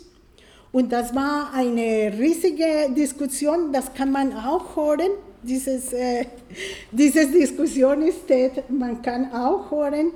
und 0.76 0.92
das 0.92 1.16
war 1.16 1.54
eine 1.54 2.12
riesige 2.20 2.94
Diskussion, 2.94 3.72
das 3.72 3.94
kann 3.94 4.12
man 4.12 4.34
auch 4.34 4.76
hören. 4.76 5.12
Dieses, 5.42 5.94
äh, 5.94 6.26
diese 6.92 7.28
Diskussion 7.28 8.02
ist, 8.02 8.24
man 8.68 9.02
kann 9.02 9.32
auch 9.32 9.72
hören. 9.72 10.12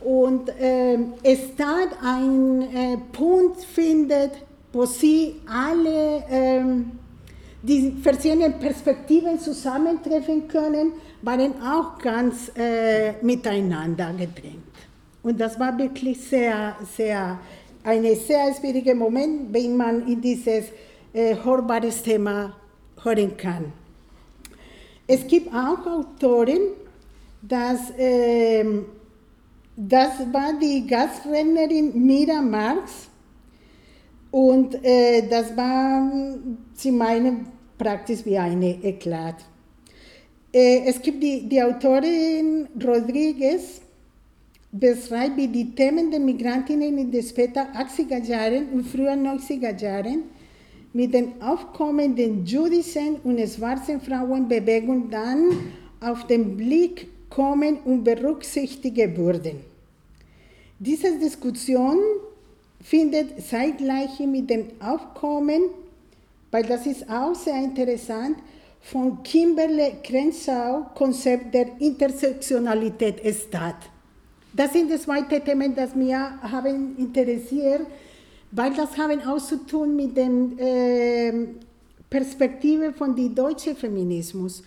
Und 0.00 0.50
äh, 0.50 0.98
es 1.24 1.40
tat 1.56 1.88
ein 2.00 2.62
äh, 2.62 2.96
Punkt 3.12 3.64
findet, 3.64 4.30
wo 4.72 4.84
sie 4.86 5.34
alle 5.48 6.22
äh, 6.30 6.62
die 7.62 7.92
verschiedenen 8.02 8.58
Perspektiven 8.58 9.38
zusammentreffen 9.38 10.46
können, 10.46 10.92
waren 11.22 11.54
auch 11.62 11.98
ganz 11.98 12.52
äh, 12.56 13.14
miteinander 13.22 14.12
gedrängt. 14.12 14.62
Und 15.22 15.40
das 15.40 15.58
war 15.58 15.76
wirklich 15.76 16.20
sehr, 16.20 16.76
sehr, 16.96 17.38
ein 17.82 18.02
sehr 18.02 18.54
schwieriger 18.54 18.94
Moment, 18.94 19.52
wenn 19.52 19.76
man 19.76 20.06
in 20.06 20.20
dieses 20.20 20.66
äh, 21.12 21.36
hörbares 21.42 22.02
Thema 22.02 22.54
hören 23.02 23.36
kann. 23.36 23.72
Es 25.06 25.26
gibt 25.26 25.52
auch 25.52 25.86
Autoren, 25.86 26.60
dass 27.42 27.90
äh, 27.98 28.64
das 29.76 30.10
war 30.32 30.52
die 30.60 30.86
Gastrednerin 30.86 32.04
Mira 32.04 32.42
Marx 32.42 33.08
und 34.30 34.74
äh, 34.84 35.26
das 35.28 35.56
war, 35.56 36.10
sie 36.80 36.92
meinen, 36.92 37.46
praktisch 37.76 38.24
wie 38.24 38.38
eine 38.38 38.82
Eklat. 38.82 39.36
Äh, 40.52 40.82
es 40.86 41.00
gibt 41.00 41.22
die, 41.22 41.48
die 41.48 41.62
Autorin 41.62 42.68
Rodriguez, 42.82 43.80
beschreibt, 44.70 45.36
wie 45.36 45.48
die 45.48 45.74
Themen 45.74 46.10
der 46.10 46.20
Migrantinnen 46.20 46.98
in 46.98 47.10
den 47.10 47.22
später 47.22 47.68
80er 47.74 48.22
Jahren 48.22 48.68
und 48.70 48.86
frühen 48.86 49.26
90er 49.26 49.80
Jahren 49.80 50.24
mit 50.92 51.14
den 51.14 51.40
aufkommenden 51.40 52.44
jüdischen 52.44 53.16
und 53.24 53.40
schwarzen 53.48 54.00
Frauenbewegung 54.00 55.10
dann 55.10 55.50
auf 56.00 56.26
den 56.26 56.56
Blick 56.56 57.08
kommen 57.30 57.78
und 57.84 58.04
berücksichtigt 58.04 59.16
wurden. 59.16 59.60
Diese 60.78 61.18
Diskussion 61.18 61.98
findet 62.80 63.40
zeitgleich 63.42 64.20
mit 64.20 64.48
dem 64.48 64.66
Aufkommen, 64.80 65.62
weil 66.50 66.64
das 66.64 66.86
ist 66.86 67.08
auch 67.08 67.34
sehr 67.34 67.56
interessant, 67.56 68.38
von 68.80 69.22
Kimberly 69.22 69.96
Crenshaw 70.02 70.86
Konzept 70.94 71.52
der 71.52 71.80
Intersektionalität 71.80 73.20
statt. 73.34 73.90
Das 74.52 74.72
sind 74.72 74.90
die 74.90 74.98
zwei 74.98 75.22
Themen, 75.22 75.74
die 75.74 75.98
mich 75.98 76.14
haben 76.14 76.96
interessiert, 76.96 77.82
weil 78.52 78.72
das 78.74 78.96
haben 78.96 79.20
auch 79.26 79.38
zu 79.38 79.56
tun 79.66 79.94
mit 79.94 80.16
der 80.16 80.30
äh, 80.58 81.32
Perspektive 82.08 82.92
von 82.92 83.14
dem 83.14 83.34
deutschen 83.34 83.76
Feminismus. 83.76 84.62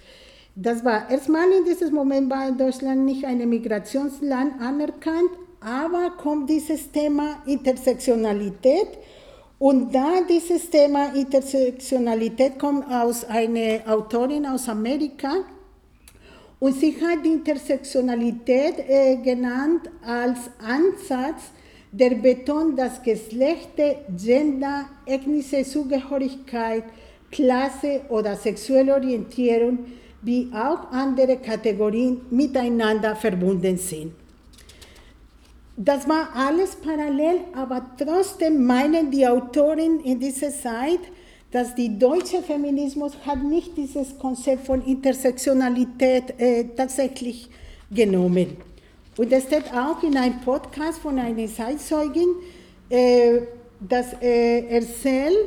Das 0.55 0.83
war 0.85 1.09
erstmal 1.09 1.49
in 1.51 1.65
diesem 1.65 1.95
Moment 1.95 2.29
war 2.29 2.51
Deutschland 2.51 3.05
nicht 3.05 3.25
ein 3.25 3.47
Migrationsland 3.49 4.61
anerkannt, 4.61 5.31
aber 5.61 6.11
kommt 6.17 6.49
dieses 6.49 6.91
Thema 6.91 7.41
Intersektionalität 7.45 8.99
und 9.61 9.93
da 9.93 10.21
dieses 10.27 10.71
Thema 10.71 11.13
Intersektionalität 11.13 12.57
kommt 12.57 12.83
aus 12.89 13.23
einer 13.25 13.81
Autorin 13.85 14.43
aus 14.47 14.67
Amerika 14.67 15.45
und 16.57 16.79
sie 16.79 16.95
hat 16.99 17.23
Intersektionalität 17.23 18.79
äh, 18.79 19.17
genannt 19.17 19.81
als 20.03 20.49
Ansatz, 20.59 21.51
der 21.91 22.15
betont, 22.15 22.79
dass 22.79 23.03
Geschlechter, 23.03 23.97
Gender, 24.17 24.85
ethnische 25.05 25.63
Zugehörigkeit, 25.63 26.85
Klasse 27.29 28.01
oder 28.09 28.35
sexuelle 28.35 28.95
Orientierung 28.95 29.77
wie 30.23 30.49
auch 30.55 30.91
andere 30.91 31.37
Kategorien 31.37 32.21
miteinander 32.31 33.15
verbunden 33.15 33.77
sind. 33.77 34.20
Das 35.77 36.07
war 36.07 36.29
alles 36.35 36.75
parallel, 36.75 37.41
aber 37.55 37.85
trotzdem 37.97 38.65
meinen 38.65 39.09
die 39.09 39.25
Autoren 39.25 39.99
in 40.01 40.19
dieser 40.19 40.51
Zeit, 40.51 40.99
dass 41.51 41.75
die 41.75 41.97
deutsche 41.97 42.41
Feminismus 42.41 43.13
hat 43.25 43.43
nicht 43.43 43.75
dieses 43.77 44.17
Konzept 44.17 44.65
von 44.65 44.81
Intersektionalität 44.85 46.39
äh, 46.39 46.65
tatsächlich 46.75 47.49
genommen. 47.89 48.57
Und 49.17 49.31
es 49.31 49.43
steht 49.43 49.73
auch 49.73 50.01
in 50.03 50.15
einem 50.15 50.39
Podcast 50.41 50.99
von 50.99 51.19
einer 51.19 51.47
Zeitzeugin, 51.47 52.35
äh, 52.89 53.41
das 53.79 54.13
äh, 54.21 54.65
erzählt, 54.67 55.37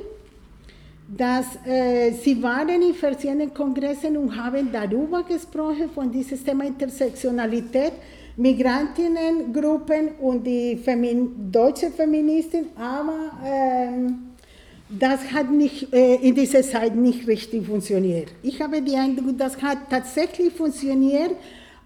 dass 1.08 1.46
äh, 1.66 2.12
sie 2.12 2.42
waren 2.42 2.82
in 2.82 2.94
verschiedenen 2.94 3.52
Kongressen 3.52 4.16
und 4.16 4.36
haben 4.36 4.70
darüber 4.72 5.22
gesprochen, 5.22 5.90
von 5.94 6.10
diesem 6.10 6.44
Thema 6.44 6.64
Intersektionalität, 6.64 7.92
Migrantinnengruppen 8.36 10.16
und 10.20 10.44
die 10.44 10.76
Femin 10.76 11.52
deutsche 11.52 11.90
Feministen, 11.90 12.66
aber 12.76 13.30
ähm, 13.44 14.34
das 14.88 15.20
hat 15.32 15.50
nicht, 15.50 15.92
äh, 15.92 16.16
in 16.16 16.34
dieser 16.34 16.62
Zeit 16.62 16.94
nicht 16.96 17.26
richtig 17.26 17.66
funktioniert. 17.66 18.32
Ich 18.42 18.60
habe 18.60 18.82
den 18.82 18.98
Eindruck, 18.98 19.38
das 19.38 19.60
hat 19.62 19.78
tatsächlich 19.88 20.52
funktioniert 20.52 21.36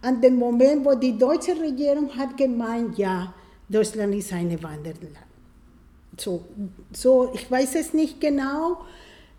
an 0.01 0.21
dem 0.21 0.37
Moment, 0.37 0.85
wo 0.85 0.95
die 0.95 1.17
deutsche 1.17 1.59
Regierung 1.61 2.11
hat 2.17 2.37
gemeint, 2.37 2.97
ja, 2.99 3.35
Deutschland 3.69 4.15
ist 4.15 4.33
ein 4.33 4.51
Wanderland. 4.63 5.17
So, 6.17 6.43
so, 6.93 7.31
ich 7.35 7.51
weiß 7.51 7.75
es 7.77 7.93
nicht 7.93 8.21
genau, 8.21 8.79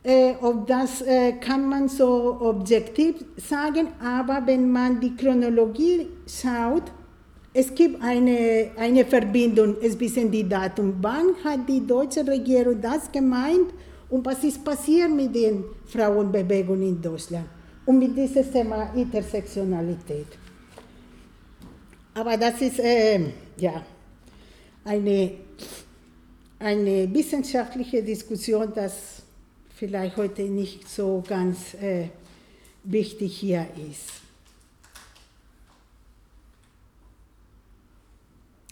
äh, 0.04 0.34
ob 0.41 0.67
das 0.67 1.02
äh, 1.02 1.34
kann 1.34 1.67
man 1.67 1.89
so 1.89 2.38
objektiv 2.39 3.15
sagen, 3.36 3.88
aber 4.02 4.45
wenn 4.45 4.72
man 4.72 5.02
die 5.02 5.15
Chronologie 5.15 6.08
schaut, 6.26 6.84
es 7.54 7.74
gibt 7.74 8.02
eine, 8.02 8.72
eine 8.78 9.06
Verbindung, 9.06 9.76
es 9.82 9.98
bisschen 9.98 10.30
die 10.32 10.48
Datum. 10.48 10.96
Wann 11.02 11.34
hat 11.44 11.68
die 11.68 11.86
deutsche 11.86 12.26
Regierung 12.26 12.80
das 12.80 13.12
gemeint 13.12 13.74
und 14.10 14.26
was 14.26 14.44
ist 14.44 14.64
passiert 14.64 15.10
mit 15.10 15.34
den 15.34 15.64
Frauenbewegungen 15.88 16.90
in 16.90 17.02
Deutschland 17.02 17.48
und 17.86 18.00
mit 18.00 18.16
diesem 18.16 18.52
Thema 18.52 18.94
Intersektionalität? 18.94 20.28
Aber 22.14 22.38
das 22.38 22.62
ist 22.62 22.80
äh, 22.80 23.20
ja, 23.58 23.82
eine, 24.84 25.32
eine 26.60 27.14
wissenschaftliche 27.14 28.04
Diskussion, 28.04 28.72
das 28.76 29.24
vielleicht 29.76 30.18
heute 30.18 30.44
nicht 30.44 30.88
so 30.88 31.24
ganz 31.28 31.74
äh, 31.76 32.10
wichtig 32.84 33.38
hier 33.38 33.66
ist. 33.90 34.29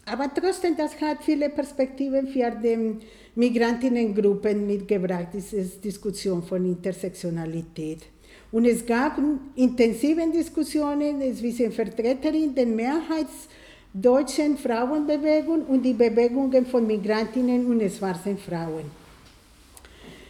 Aber 0.09 0.33
trotzdem, 0.33 0.75
das 0.77 0.99
hat 1.01 1.21
viele 1.21 1.49
Perspektiven 1.49 2.27
für 2.27 2.49
die 2.51 2.95
Migrantinnengruppen 3.35 4.65
mitgebracht, 4.65 5.27
diese 5.33 5.63
Diskussion 5.63 6.41
von 6.43 6.63
Intersektionalität. 6.65 8.03
Und 8.49 8.65
es 8.65 8.85
gab 8.85 9.19
intensive 9.55 10.21
Diskussionen 10.33 11.35
zwischen 11.35 11.73
Vertreterinnen 11.73 12.55
der 12.55 12.67
mehrheitsdeutschen 12.67 14.57
Frauenbewegung 14.57 15.65
und 15.65 15.83
die 15.83 15.93
Bewegungen 15.93 16.65
von 16.65 16.87
Migrantinnen 16.87 17.65
und 17.65 17.91
schwarzen 17.91 18.37
Frauen. 18.37 18.89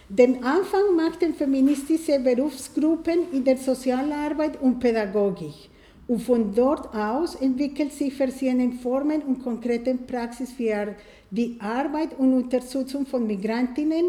Den 0.10 0.44
Anfang 0.44 0.96
machten 0.96 1.36
feministische 1.36 2.18
Berufsgruppen 2.20 3.32
in 3.32 3.44
der 3.44 3.58
Sozialarbeit 3.58 4.60
und 4.60 4.80
Pädagogik. 4.80 5.70
Und 6.08 6.22
von 6.22 6.54
dort 6.56 6.96
aus 6.96 7.36
entwickelt 7.36 7.92
sich 7.92 8.14
verschiedene 8.14 8.72
Formen 8.74 9.22
und 9.24 9.44
konkrete 9.44 9.94
Praxis 9.96 10.52
für 10.54 10.96
die 11.30 11.58
Arbeit 11.60 12.18
und 12.18 12.34
Unterstützung 12.34 13.06
von 13.06 13.28
Migrantinnen 13.28 14.06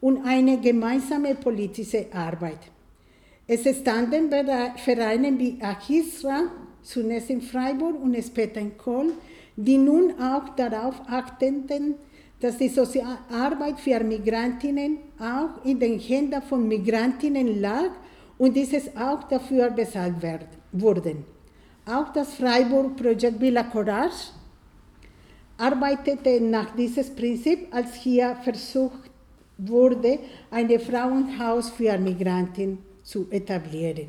und 0.00 0.24
eine 0.24 0.60
gemeinsame 0.60 1.34
politische 1.34 2.06
Arbeit. 2.12 2.58
Es 3.48 3.62
standen 3.76 4.30
Vereine 4.76 5.36
wie 5.36 5.58
Achisra, 5.60 6.42
zunächst 6.82 7.30
in 7.30 7.42
Freiburg 7.42 8.00
und 8.00 8.16
später 8.24 8.60
in 8.60 8.78
Kohl, 8.78 9.12
die 9.56 9.76
nun 9.76 10.12
auch 10.20 10.50
darauf 10.50 10.94
achteten, 11.08 11.96
dass 12.40 12.58
die 12.58 12.68
Sozialarbeit 12.68 13.80
für 13.80 14.02
Migrantinnen 14.04 14.98
auch 15.18 15.64
in 15.64 15.80
den 15.80 15.98
Händen 15.98 16.40
von 16.42 16.66
Migrantinnen 16.66 17.60
lag 17.60 17.90
und 18.38 18.56
dieses 18.56 18.96
auch 18.96 19.24
dafür 19.24 19.70
bezahlt 19.70 20.14
wurden. 20.72 21.24
Auch 21.86 22.12
das 22.12 22.34
Freiburg-Projekt 22.34 23.40
Villa 23.40 23.64
Courage 23.64 24.32
arbeitete 25.58 26.40
nach 26.40 26.74
diesem 26.74 27.14
Prinzip, 27.14 27.68
als 27.70 27.94
hier 27.94 28.36
versucht 28.42 29.10
wurde, 29.58 30.18
ein 30.50 30.80
Frauenhaus 30.80 31.70
für 31.70 31.98
Migranten 31.98 32.78
zu 33.02 33.26
etablieren. 33.30 34.08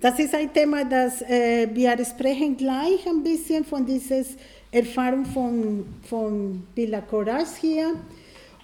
Das 0.00 0.18
ist 0.18 0.34
ein 0.34 0.52
Thema, 0.52 0.84
das 0.84 1.22
äh, 1.22 1.68
wir 1.72 1.96
sprechen 2.04 2.56
gleich 2.56 3.06
ein 3.08 3.22
bisschen 3.22 3.64
von 3.64 3.84
dieser 3.84 4.22
Erfahrung 4.70 5.24
von, 5.24 5.86
von 6.02 6.66
Villa 6.74 7.00
Courage 7.00 7.60
hier, 7.60 7.94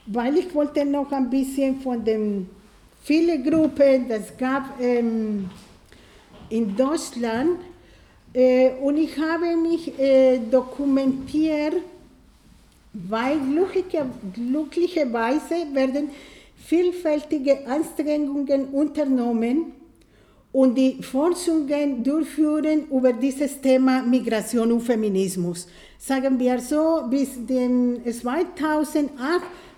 weil 0.06 0.36
ich 0.36 0.54
wollte 0.54 0.84
noch 0.84 1.10
ein 1.10 1.30
bisschen 1.30 1.80
von 1.80 2.04
den 2.04 2.48
vielen 3.02 3.42
Gruppen, 3.42 4.08
das 4.08 4.36
gab 4.36 4.78
ähm, 4.78 5.48
in 6.50 6.76
Deutschland, 6.76 7.58
äh, 8.34 8.70
und 8.80 8.96
ich 8.96 9.16
habe 9.18 9.56
mich 9.56 9.98
äh, 9.98 10.38
dokumentiert, 10.38 11.74
weil 12.92 13.38
glückliche, 13.38 14.06
glücklicherweise 14.34 15.54
werden 15.72 16.10
vielfältige 16.56 17.66
Anstrengungen 17.66 18.68
unternommen 18.68 19.72
und 20.52 20.74
die 20.74 21.02
Forschungen 21.02 22.04
durchführen 22.04 22.86
über 22.90 23.12
dieses 23.12 23.60
Thema 23.60 24.02
Migration 24.02 24.72
und 24.72 24.80
Feminismus. 24.80 25.66
Sagen 25.98 26.38
wir 26.38 26.60
so, 26.60 27.04
bis 27.08 27.30
2008 27.46 29.10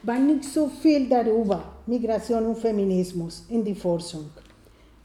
war 0.03 0.19
nicht 0.19 0.45
so 0.45 0.69
viel 0.83 1.09
darüber, 1.09 1.63
Migration 1.87 2.47
und 2.47 2.59
Feminismus 2.59 3.45
in 3.49 3.65
die 3.65 3.75
Forschung. 3.75 4.31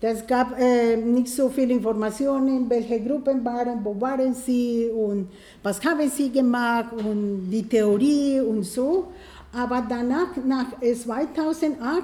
Es 0.01 0.25
gab 0.25 0.57
äh, 0.57 0.95
nicht 0.95 1.27
so 1.27 1.49
viele 1.49 1.73
Informationen, 1.73 2.69
welche 2.69 3.01
Gruppen 3.01 3.43
waren, 3.43 3.83
wo 3.83 3.99
waren 3.99 4.33
sie 4.33 4.89
und 4.95 5.27
was 5.61 5.83
haben 5.83 6.09
sie 6.09 6.31
gemacht 6.31 6.93
und 6.93 7.49
die 7.51 7.63
Theorie 7.63 8.39
und 8.39 8.63
so. 8.63 9.07
Aber 9.51 9.85
danach, 9.89 10.37
nach 10.45 10.79
2008, 10.79 12.03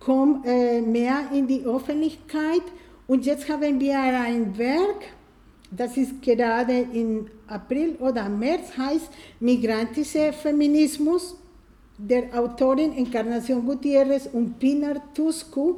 kommt 0.00 0.46
äh, 0.46 0.80
mehr 0.80 1.24
in 1.34 1.46
die 1.46 1.62
Öffentlichkeit 1.64 2.62
und 3.06 3.26
jetzt 3.26 3.46
haben 3.50 3.78
wir 3.78 3.98
ein 3.98 4.56
Werk, 4.56 5.04
das 5.70 5.98
ist 5.98 6.22
gerade 6.22 6.86
im 6.94 7.26
April 7.46 7.96
oder 8.00 8.26
März, 8.26 8.76
heißt 8.78 9.10
Migrantischer 9.40 10.32
Feminismus, 10.32 11.36
der 11.98 12.24
Autorin 12.38 12.92
Encarnación 12.92 13.66
Gutierrez 13.66 14.30
und 14.32 14.58
Pinar 14.58 15.02
Tuscu 15.12 15.76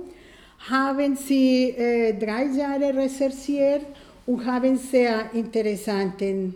haben 0.69 1.17
sie 1.17 1.71
äh, 1.71 2.13
drei 2.15 2.45
Jahre 2.47 2.95
recherchiert 2.95 3.87
und 4.27 4.45
haben 4.45 4.77
sehr 4.77 5.33
interessante 5.33 6.53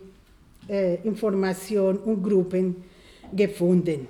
äh, 0.69 0.97
Informationen 1.05 1.99
und 1.99 2.23
Gruppen 2.23 2.77
gefunden. 3.33 4.09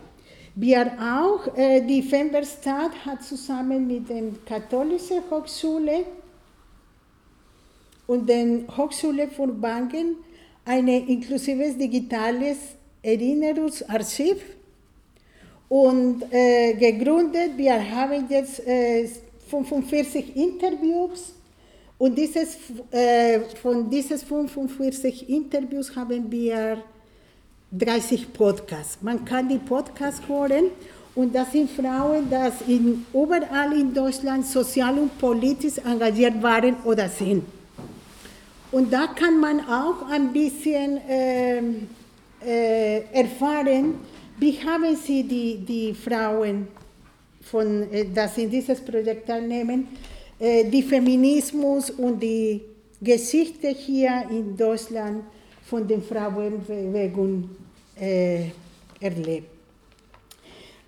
Wir 0.54 0.92
auch, 0.98 1.56
äh, 1.56 1.80
die 1.80 2.02
Femberstadt 2.02 2.92
hat 3.04 3.22
zusammen 3.22 3.86
mit 3.86 4.08
der 4.08 4.22
Katholischen 4.44 5.22
Hochschule 5.30 6.04
und 8.06 8.28
der 8.28 8.62
Hochschule 8.76 9.28
für 9.28 9.46
Banken 9.46 10.16
ein 10.64 10.88
inklusives 10.88 11.76
digitales 11.78 12.58
Erinnerungsarchiv 13.02 14.38
und 15.68 16.24
äh, 16.30 16.74
gegründet. 16.74 17.56
Wir 17.56 17.78
haben 17.90 18.26
jetzt 18.28 18.66
äh, 18.66 19.08
45 19.50 20.36
Interviews 20.36 21.34
und 21.98 22.16
dieses, 22.16 22.56
äh, 22.90 23.40
von 23.60 23.90
diesen 23.90 24.18
45 24.18 25.28
Interviews 25.28 25.94
haben 25.94 26.30
wir 26.30 26.82
30 27.72 28.32
Podcasts. 28.32 28.98
Man 29.02 29.24
kann 29.24 29.48
die 29.48 29.58
Podcasts 29.58 30.22
hören 30.26 30.70
und 31.14 31.34
das 31.34 31.52
sind 31.52 31.70
Frauen, 31.70 32.28
die 32.30 32.72
in, 32.72 33.06
überall 33.12 33.78
in 33.78 33.92
Deutschland 33.92 34.46
sozial 34.46 34.98
und 34.98 35.18
politisch 35.18 35.78
engagiert 35.84 36.42
waren 36.42 36.76
oder 36.84 37.08
sind. 37.08 37.44
Und 38.72 38.92
da 38.92 39.08
kann 39.08 39.38
man 39.38 39.60
auch 39.60 40.08
ein 40.08 40.32
bisschen 40.32 40.98
äh, 41.08 41.60
äh, 42.44 43.02
erfahren, 43.12 43.94
wie 44.38 44.52
haben 44.64 44.96
sie 44.96 45.22
die, 45.24 45.58
die 45.58 45.92
Frauen 45.92 46.68
von, 47.50 47.92
äh, 47.92 48.06
das 48.14 48.38
in 48.38 48.50
dieses 48.50 48.80
Projekt 48.80 49.26
teilnehmen, 49.26 49.88
äh, 50.38 50.64
die 50.64 50.82
Feminismus 50.82 51.90
und 51.90 52.22
die 52.22 52.62
Geschichte 53.00 53.68
hier 53.68 54.24
in 54.30 54.56
Deutschland 54.56 55.24
von 55.64 55.86
den 55.86 56.02
Frauenbewegung 56.02 57.50
äh, 57.98 58.50
erlebt. 59.00 59.48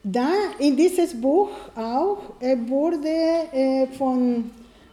Da 0.05 0.31
in 0.59 0.77
dieses 0.77 1.19
Buch 1.19 1.51
auch 1.77 2.19
äh, 2.41 2.57
wurde 2.67 3.09
äh, 3.53 3.87
von 3.97 4.51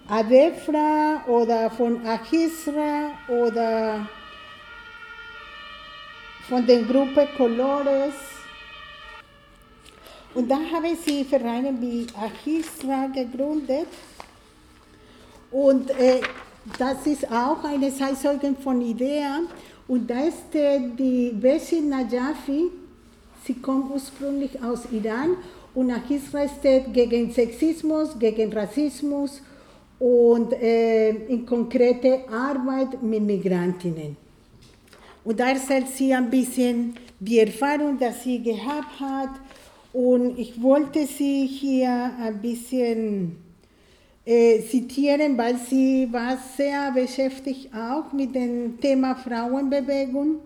Adefra 0.07 1.23
oder 1.27 1.69
von 1.71 2.05
Ahisra 2.05 3.11
oder 3.27 4.07
von 6.47 6.65
der 6.65 6.83
Gruppe 6.83 7.27
Colores 7.37 8.28
und 10.35 10.49
da 10.49 10.55
haben 10.55 10.97
sie 11.05 11.23
Vereine 11.23 11.73
wie 11.81 12.05
Achisra 12.13 13.07
gegründet. 13.07 13.87
Und 15.51 15.89
äh, 15.91 16.21
das 16.77 17.07
ist 17.07 17.25
auch 17.31 17.63
eine 17.63 17.93
Zeitzeugin 17.93 18.55
von 18.57 18.79
Idea. 18.81 19.39
Und 19.87 20.07
da 20.09 20.19
ist 20.25 20.53
äh, 20.53 20.79
die 20.97 21.31
Besin 21.33 21.89
Najafi, 21.89 22.69
sie 23.43 23.55
kommt 23.55 23.91
ursprünglich 23.91 24.61
aus 24.61 24.81
Iran. 24.91 25.37
Und 25.73 25.91
Achisra 25.91 26.47
steht 26.47 26.93
gegen 26.93 27.31
Sexismus, 27.31 28.17
gegen 28.19 28.53
Rassismus 28.53 29.41
und 29.97 30.53
äh, 30.53 31.09
in 31.09 31.45
konkrete 31.45 32.21
Arbeit 32.31 33.01
mit 33.01 33.23
Migrantinnen. 33.23 34.15
Und 35.23 35.39
da 35.39 35.49
erzählt 35.49 35.87
sie 35.89 36.13
ein 36.13 36.29
bisschen 36.29 36.95
die 37.19 37.39
Erfahrung, 37.39 37.97
die 37.97 38.11
sie 38.23 38.41
gehabt 38.41 38.99
hat 38.99 39.31
und 39.93 40.37
ich 40.37 40.61
wollte 40.61 41.05
Sie 41.05 41.47
hier 41.47 42.11
ein 42.21 42.41
bisschen 42.41 43.37
äh, 44.29 44.61
zitieren, 44.61 45.35
weil 45.39 45.57
sie 45.57 46.07
war 46.11 46.37
sehr 46.55 46.91
beschäftigt 46.91 47.73
auch 47.73 48.13
mit 48.13 48.35
dem 48.35 48.79
Thema 48.79 49.15
Frauenbewegung. 49.15 50.41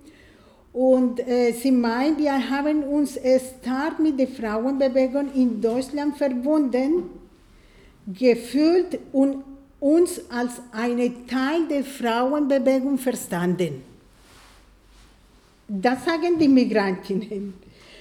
Und 0.71 1.19
äh, 1.19 1.51
sie 1.51 1.71
meint, 1.73 2.17
wir 2.17 2.49
haben 2.49 2.83
uns 2.83 3.19
stark 3.59 3.99
mit 3.99 4.17
der 4.17 4.29
Frauenbewegung 4.29 5.33
in 5.33 5.59
Deutschland 5.59 6.15
verbunden, 6.15 7.09
gefühlt 8.07 8.99
und 9.11 9.43
uns 9.81 10.21
als 10.29 10.61
einen 10.71 11.27
Teil 11.27 11.67
der 11.69 11.83
Frauenbewegung 11.83 12.97
verstanden. 12.97 13.83
Das 15.67 16.05
sagen 16.05 16.39
die 16.39 16.47
Migrantinnen. 16.47 17.53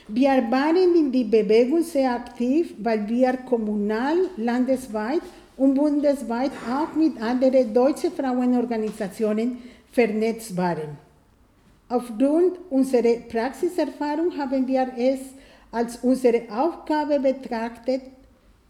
Wir 0.08 0.30
waren 0.50 0.94
in 0.96 1.12
die 1.12 1.24
Bewegung 1.24 1.82
sehr 1.82 2.12
aktiv, 2.12 2.74
weil 2.78 3.08
wir 3.08 3.34
kommunal, 3.48 4.16
landesweit 4.36 5.22
und 5.56 5.74
bundesweit 5.74 6.50
auch 6.68 6.94
mit 6.96 7.20
anderen 7.22 7.72
deutschen 7.72 8.10
Frauenorganisationen 8.12 9.58
vernetzt 9.92 10.56
waren. 10.56 10.98
Aufgrund 11.88 12.58
unserer 12.70 13.20
Praxiserfahrung 13.28 14.36
haben 14.36 14.66
wir 14.66 14.88
es 14.96 15.20
als 15.70 15.98
unsere 16.02 16.42
Aufgabe 16.50 17.20
betrachtet, 17.20 18.02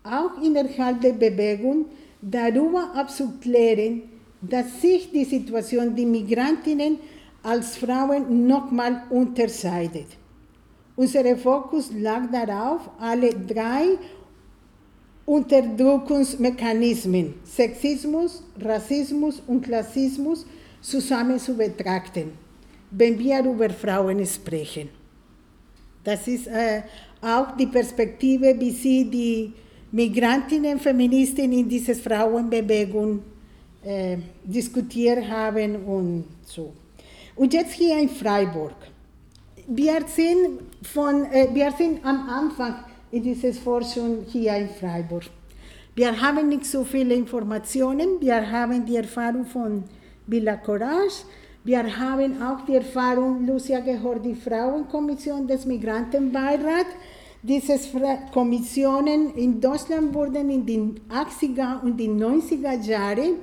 auch 0.05 0.42
innerhalb 0.42 1.01
der 1.01 1.12
Bewegung 1.12 1.87
darüber 2.21 2.95
abzuklären, 2.95 4.03
dass 4.42 4.81
sich 4.83 5.11
die 5.11 5.25
Situation 5.25 5.95
der 5.95 6.07
Migrantinnen 6.07 6.99
als 7.42 7.77
Frauen 7.77 8.47
nochmal 8.47 9.05
unterscheidet. 9.11 10.21
Unser 10.96 11.37
Fokus 11.37 11.90
lag 11.98 12.31
darauf, 12.31 12.90
alle 12.98 13.31
drei 13.31 13.98
Unterdrückungsmechanismen, 15.24 17.35
Sexismus, 17.44 18.42
Rassismus 18.61 19.40
und 19.46 19.62
Klassismus, 19.62 20.44
zusammen 20.81 21.38
zu 21.38 21.57
betrachten 21.57 22.33
wenn 22.92 23.18
wir 23.18 23.44
über 23.44 23.70
Frauen 23.70 24.24
sprechen. 24.26 24.88
Das 26.05 26.28
ist 26.28 26.46
äh, 26.46 26.83
auch 27.20 27.57
die 27.57 27.66
Perspektive, 27.66 28.55
wie 28.59 28.70
sie 28.70 29.09
die 29.09 29.52
Migrantinnen, 29.92 30.78
Feministinnen 30.78 31.61
in 31.61 31.68
dieser 31.68 31.94
Frauenbewegung 31.94 33.22
äh, 33.85 34.18
diskutiert 34.44 35.28
haben 35.28 35.85
und 35.85 36.24
so. 36.44 36.72
Und 37.37 37.55
jetzt 37.55 37.72
hier 37.72 37.98
in 37.98 38.09
Freiburg. 38.09 38.74
Wir 39.66 40.05
sind, 40.09 40.61
von, 40.83 41.25
äh, 41.27 41.48
wir 41.53 41.70
sind 41.72 42.05
am 42.05 42.29
Anfang 42.29 42.85
in 43.12 43.22
dieser 43.22 43.53
Forschung 43.53 44.25
hier 44.27 44.57
in 44.57 44.68
Freiburg. 44.68 45.25
Wir 45.94 46.20
haben 46.20 46.48
nicht 46.48 46.64
so 46.64 46.85
viele 46.85 47.14
Informationen, 47.14 48.20
wir 48.20 48.51
haben 48.51 48.85
die 48.85 48.96
Erfahrung 48.96 49.44
von 49.44 49.85
Villa 50.27 50.57
Courage, 50.57 51.25
wir 51.64 51.85
haben 51.96 52.42
auch 52.42 52.64
die 52.66 52.75
Erfahrung, 52.75 53.46
Lucia 53.46 53.79
gehört 53.79 54.25
die 54.25 54.35
Frauenkommission 54.35 55.46
des 55.46 55.64
Migrantenbeirats. 55.64 56.90
Diese 57.40 57.79
Kommissionen 58.33 59.35
in 59.35 59.61
Deutschland 59.61 60.12
wurden 60.12 60.51
in 60.51 60.66
den 60.66 61.01
80er 61.09 61.83
und 61.83 61.98
den 61.98 62.20
90er 62.20 62.81
Jahren 62.81 63.35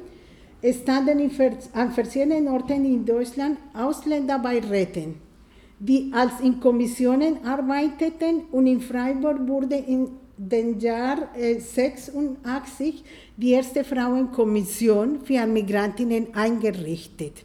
standen 0.62 1.32
an 1.74 1.92
verschiedenen 1.92 2.48
Orten 2.50 2.84
in 2.84 3.06
Deutschland 3.06 3.58
Ausländer 3.74 4.40
bei 4.40 4.60
Retten, 4.60 5.16
die 5.80 6.12
als 6.14 6.42
in 6.42 6.60
Kommissionen 6.60 7.46
arbeiteten 7.46 8.44
und 8.52 8.68
in 8.68 8.82
Freiburg 8.82 9.48
wurde 9.48 9.76
in 9.76 10.10
den 10.38 10.80
Jahr 10.80 11.30
86 11.36 13.04
die 13.36 13.52
erste 13.52 13.84
Frauenkommission 13.84 15.22
für 15.22 15.46
Migrantinnen 15.46 16.34
eingerichtet. 16.34 17.44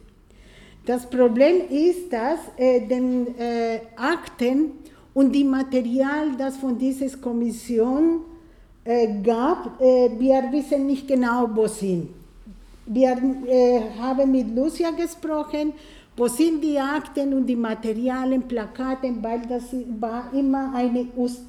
Das 0.85 1.09
Problem 1.09 1.61
ist, 1.69 2.13
dass 2.13 2.39
äh, 2.57 2.81
den 2.87 3.27
äh, 3.39 3.79
Akten 3.95 4.71
und 5.13 5.31
die 5.31 5.43
Material, 5.43 6.35
das 6.37 6.57
von 6.57 6.77
dieser 6.77 7.17
Kommission 7.17 8.21
äh, 8.83 9.21
gab, 9.23 9.81
äh, 9.81 10.11
wir 10.19 10.43
wissen 10.51 10.85
nicht 10.85 11.07
genau, 11.07 11.49
wo 11.53 11.67
sind. 11.67 12.09
Wir 12.85 13.17
äh, 13.47 13.81
haben 13.99 14.31
mit 14.31 14.55
Lucia 14.55 14.91
gesprochen, 14.91 15.73
wo 16.17 16.27
sind 16.27 16.63
die 16.63 16.79
Akten 16.79 17.33
und 17.33 17.45
die 17.45 17.57
Materialien, 17.57 18.43
Plakate, 18.43 19.13
weil 19.21 19.41
das 19.49 19.63
war 19.99 20.29
immer, 20.33 20.73
eine, 20.73 21.07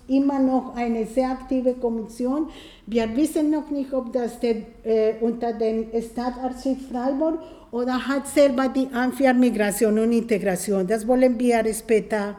immer 0.09 0.39
noch 0.41 0.75
eine 0.75 1.07
sehr 1.07 1.31
aktive 1.31 1.75
Kommission. 1.75 2.49
Wir 2.87 3.15
wissen 3.17 3.51
noch 3.51 3.71
nicht, 3.71 3.93
ob 3.93 4.13
das 4.13 4.41
der, 4.41 4.57
äh, 4.83 5.15
unter 5.21 5.53
dem 5.53 5.87
Staatsarchiv 5.93 6.89
Freiburg 6.91 7.39
oder 7.71 8.09
hat 8.09 8.27
selber 8.27 8.69
die 8.69 8.89
Amt 8.93 9.21
Migration 9.39 9.99
und 9.99 10.11
Integration. 10.11 10.85
Das 10.87 11.07
wollen 11.07 11.39
wir 11.39 11.63
später 11.73 12.37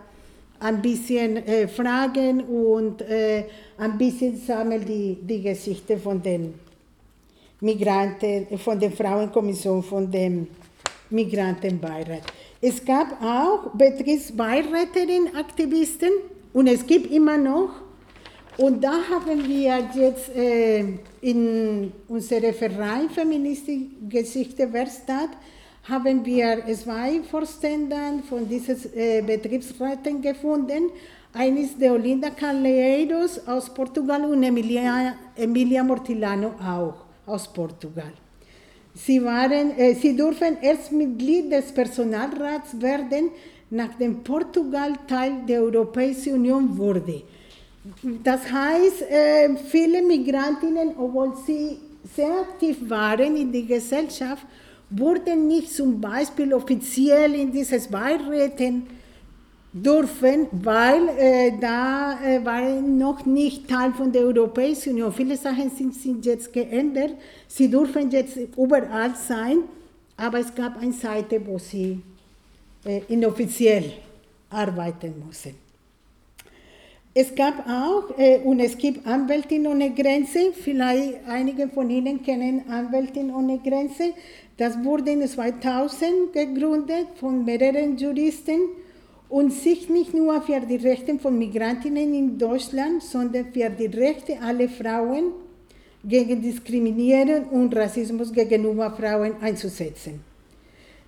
ein 0.60 0.82
bisschen 0.82 1.38
äh, 1.38 1.68
fragen 1.68 2.42
und 2.42 3.02
äh, 3.04 3.46
ein 3.78 3.98
bisschen 3.98 4.36
sammeln 4.38 4.84
die, 4.86 5.18
die 5.22 5.42
Geschichte 5.42 5.98
von 5.98 6.22
den 6.22 6.56
Migranten, 7.62 8.58
von 8.58 8.80
der 8.80 8.92
Frauenkommission, 8.92 9.82
von 9.82 10.12
dem 10.12 10.48
Migrantenbeirat. 11.10 12.22
Es 12.62 12.84
gab 12.84 13.22
auch 13.22 13.72
Betriebsbeiräterinnen, 13.74 15.36
Aktivisten 15.36 16.12
und 16.54 16.68
es 16.68 16.86
gibt 16.86 17.12
immer 17.12 17.38
noch 17.38 17.70
und 18.58 18.84
da 18.84 18.94
haben 19.12 19.48
wir 19.48 19.88
jetzt 19.94 20.36
äh, 20.36 20.84
in 21.22 21.92
unserem 22.08 22.54
Verein 22.54 23.10
Feministische 23.10 23.86
Geschichte 24.10 24.74
Werkstatt 24.74 25.30
haben 25.84 26.26
wir 26.26 26.64
zwei 26.76 27.22
Vorstände 27.22 27.96
von 28.28 28.50
diesen 28.50 28.78
äh, 28.96 29.22
Betriebsräten 29.22 30.22
gefunden. 30.22 30.90
Eines 31.34 31.72
ist 31.72 31.82
Olinda 31.84 32.32
Calleiros 32.32 33.48
aus 33.48 33.72
Portugal 33.72 34.26
und 34.26 34.42
Emilia, 34.42 35.16
Emilia 35.36 35.84
Mortilano 35.84 36.56
auch 36.60 36.96
aus 37.28 37.48
Portugal. 37.54 38.12
Sie, 39.06 39.24
waren, 39.24 39.78
äh, 39.78 39.94
sie 39.94 40.16
durften 40.16 40.58
erst 40.62 40.92
Mitglied 40.92 41.52
des 41.52 41.72
Personalrats 41.72 42.80
werden, 42.82 43.30
nachdem 43.70 44.24
Portugal 44.24 44.94
Teil 45.08 45.34
der 45.48 45.62
Europäischen 45.62 46.34
Union 46.34 46.78
wurde. 46.78 47.22
Das 48.24 48.52
heißt, 48.52 49.02
äh, 49.04 49.56
viele 49.70 50.02
Migrantinnen, 50.02 50.96
obwohl 50.98 51.34
sie 51.46 51.78
sehr 52.16 52.42
aktiv 52.42 52.78
waren 52.90 53.36
in 53.36 53.52
der 53.52 53.64
Gesellschaft, 53.64 54.46
wurden 54.90 55.48
nicht 55.48 55.72
zum 55.72 56.00
Beispiel 56.00 56.54
offiziell 56.54 57.36
in 57.36 57.52
dieses 57.52 57.88
Beiräten 57.88 58.88
dürfen, 59.84 60.48
weil 60.52 61.10
äh, 61.18 61.52
da 61.60 62.20
äh, 62.24 62.44
waren 62.44 62.98
noch 62.98 63.26
nicht 63.26 63.68
Teil 63.68 63.94
von 63.94 64.12
der 64.12 64.24
Europäischen 64.24 64.94
Union. 64.94 65.14
Viele 65.14 65.38
Sachen 65.38 65.70
sind, 65.70 65.94
sind 65.96 66.26
jetzt 66.26 66.52
geändert. 66.52 67.12
Sie 67.48 67.70
dürfen 67.70 68.10
jetzt 68.12 68.38
überall 68.58 69.16
sein, 69.16 69.60
aber 70.16 70.40
es 70.40 70.54
gab 70.54 70.82
eine 70.82 70.94
Seite, 70.94 71.46
wo 71.46 71.58
sie 71.58 72.02
äh, 72.86 73.02
inoffiziell 73.08 73.94
arbeiten 74.50 75.14
mussten. 75.26 75.56
Es 77.14 77.34
gab 77.34 77.68
auch, 77.68 78.18
äh, 78.20 78.40
und 78.44 78.60
es 78.60 78.78
gibt 78.78 79.08
Anwältin 79.08 79.66
ohne 79.66 79.92
Grenze, 79.92 80.54
vielleicht 80.54 81.16
einige 81.28 81.68
von 81.68 81.90
Ihnen 81.90 82.22
kennen 82.22 82.70
Anwältin 82.70 83.34
ohne 83.34 83.58
Grenze. 83.58 84.14
Das 84.58 84.84
wurde 84.84 85.12
in 85.12 85.28
2000 85.28 86.32
gegründet 86.32 87.08
von 87.20 87.44
mehreren 87.44 87.98
Juristen 87.98 88.60
und 89.30 89.52
sich 89.52 89.90
nicht 89.90 90.14
nur 90.14 90.42
für 90.42 90.60
die 90.62 90.78
Rechte 90.78 91.18
von 91.20 91.38
Migrantinnen 91.38 92.14
in 92.14 92.38
Deutschland, 92.38 93.04
sondern 93.04 93.46
für 93.52 93.70
die 93.70 93.88
Rechte 93.88 94.40
aller 94.42 94.70
Frauen 94.70 95.32
gegen 96.04 96.42
Diskriminierung 96.42 97.50
und 97.50 97.76
Rassismus 97.76 98.32
gegenüber 98.32 98.92
Frauen 98.92 99.34
einzusetzen. 99.42 100.22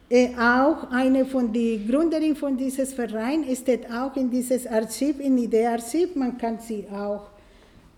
Äh, 0.10 0.30
auch 0.36 0.90
eine 0.92 1.24
von 1.26 1.54
den 1.54 1.88
Gründerinnen 1.88 2.36
von 2.36 2.58
diesem 2.58 2.88
Verein 2.88 3.46
steht 3.56 3.86
auch 3.92 4.16
in 4.16 4.30
dieses 4.30 4.66
Archiv, 4.66 5.20
in 5.20 5.38
Idee-Archiv, 5.38 6.16
man 6.16 6.36
kann 6.38 6.58
sie 6.60 6.84
auch 6.92 7.28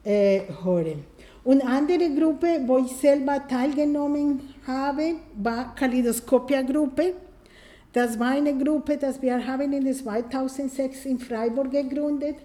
äh, 0.04 0.42
hören. 0.64 1.06
Und 1.44 1.62
andere 1.62 2.14
Gruppe, 2.14 2.62
wo 2.68 2.80
ich 2.80 2.92
selber 2.92 3.42
teilgenommen 3.48 4.42
habe, 4.68 5.16
war 5.42 5.74
Kaleidoskopia-Gruppe. 5.74 7.14
Das 7.94 8.18
war 8.18 8.32
eine 8.32 8.58
Gruppe, 8.58 8.98
die 8.98 9.22
wir 9.22 9.46
haben 9.46 9.74
in 9.74 9.94
2006 9.94 11.06
in 11.06 11.20
Freiburg 11.20 11.72
gegründet 11.72 12.38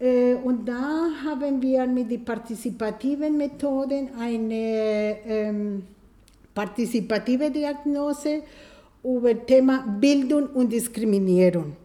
äh, 0.00 0.34
und 0.34 0.66
da 0.66 1.08
haben 1.24 1.62
wir 1.62 1.86
mit 1.86 2.10
den 2.10 2.24
partizipativen 2.24 3.36
Methoden 3.36 4.08
eine 4.18 5.16
ähm, 5.24 5.82
partizipative 6.52 7.50
Diagnose 7.50 8.42
über 9.04 9.46
Thema 9.46 9.84
Bildung 10.00 10.48
und 10.48 10.72
Diskriminierung. 10.72 11.76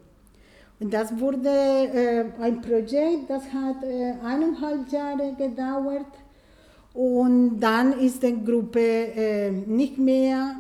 Und 0.80 0.94
das 0.94 1.18
wurde 1.20 1.50
äh, 1.50 2.26
ein 2.42 2.62
Projekt, 2.62 3.30
das 3.30 3.44
hat 3.54 3.84
äh, 3.84 4.14
eineinhalb 4.24 4.92
Jahre 4.92 5.36
gedauert. 5.38 6.06
Und 6.94 7.60
dann 7.60 8.00
ist 8.00 8.24
die 8.24 8.44
Gruppe 8.44 8.80
äh, 8.80 9.52
nicht 9.52 10.00
mehr 10.00 10.56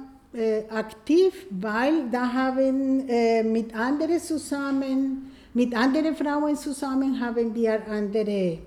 aktiv, 0.69 1.47
weil 1.49 2.09
da 2.11 2.31
haben 2.31 3.07
äh, 3.07 3.43
mit 3.43 3.75
anderen 3.75 4.19
zusammen, 4.19 5.31
mit 5.53 5.75
anderen 5.75 6.15
Frauen 6.15 6.55
zusammen 6.55 7.19
haben 7.19 7.55
wir 7.55 7.81
andere 7.89 8.59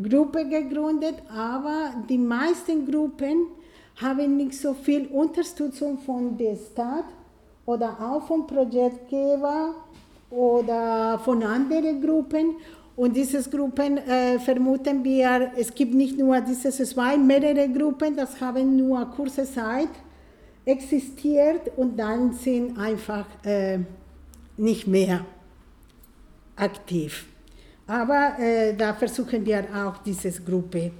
Gruppe 0.00 0.44
gegründet, 0.46 1.16
aber 1.28 1.94
die 2.08 2.18
meisten 2.18 2.90
Gruppen 2.90 3.46
haben 4.00 4.36
nicht 4.36 4.54
so 4.54 4.74
viel 4.74 5.06
Unterstützung 5.06 5.98
von 5.98 6.36
der 6.36 6.56
Stadt 6.56 7.06
oder 7.64 7.96
auch 8.00 8.26
vom 8.26 8.46
Projektgeber 8.46 9.74
oder 10.30 11.18
von 11.24 11.42
anderen 11.42 12.00
Gruppen. 12.02 12.56
Und 12.96 13.16
diese 13.16 13.42
Gruppen 13.48 13.98
äh, 13.98 14.38
vermuten 14.38 15.02
wir, 15.02 15.50
es 15.56 15.74
gibt 15.74 15.94
nicht 15.94 16.16
nur 16.16 16.40
diese 16.40 16.70
zwei, 16.70 17.16
mehrere 17.16 17.68
Gruppen, 17.68 18.16
das 18.16 18.40
haben 18.40 18.76
nur 18.76 19.04
kurze 19.06 19.44
Zeit 19.44 19.88
existiert 20.64 21.70
und 21.76 21.96
dann 21.98 22.32
sind 22.32 22.78
einfach 22.78 23.26
äh, 23.44 23.78
nicht 24.56 24.86
mehr 24.86 25.24
aktiv. 26.56 27.26
Aber 27.86 28.38
äh, 28.38 28.74
da 28.74 28.94
versuchen 28.94 29.44
wir 29.44 29.64
auch 29.74 29.98
diese 29.98 30.30
Gruppe 30.42 30.90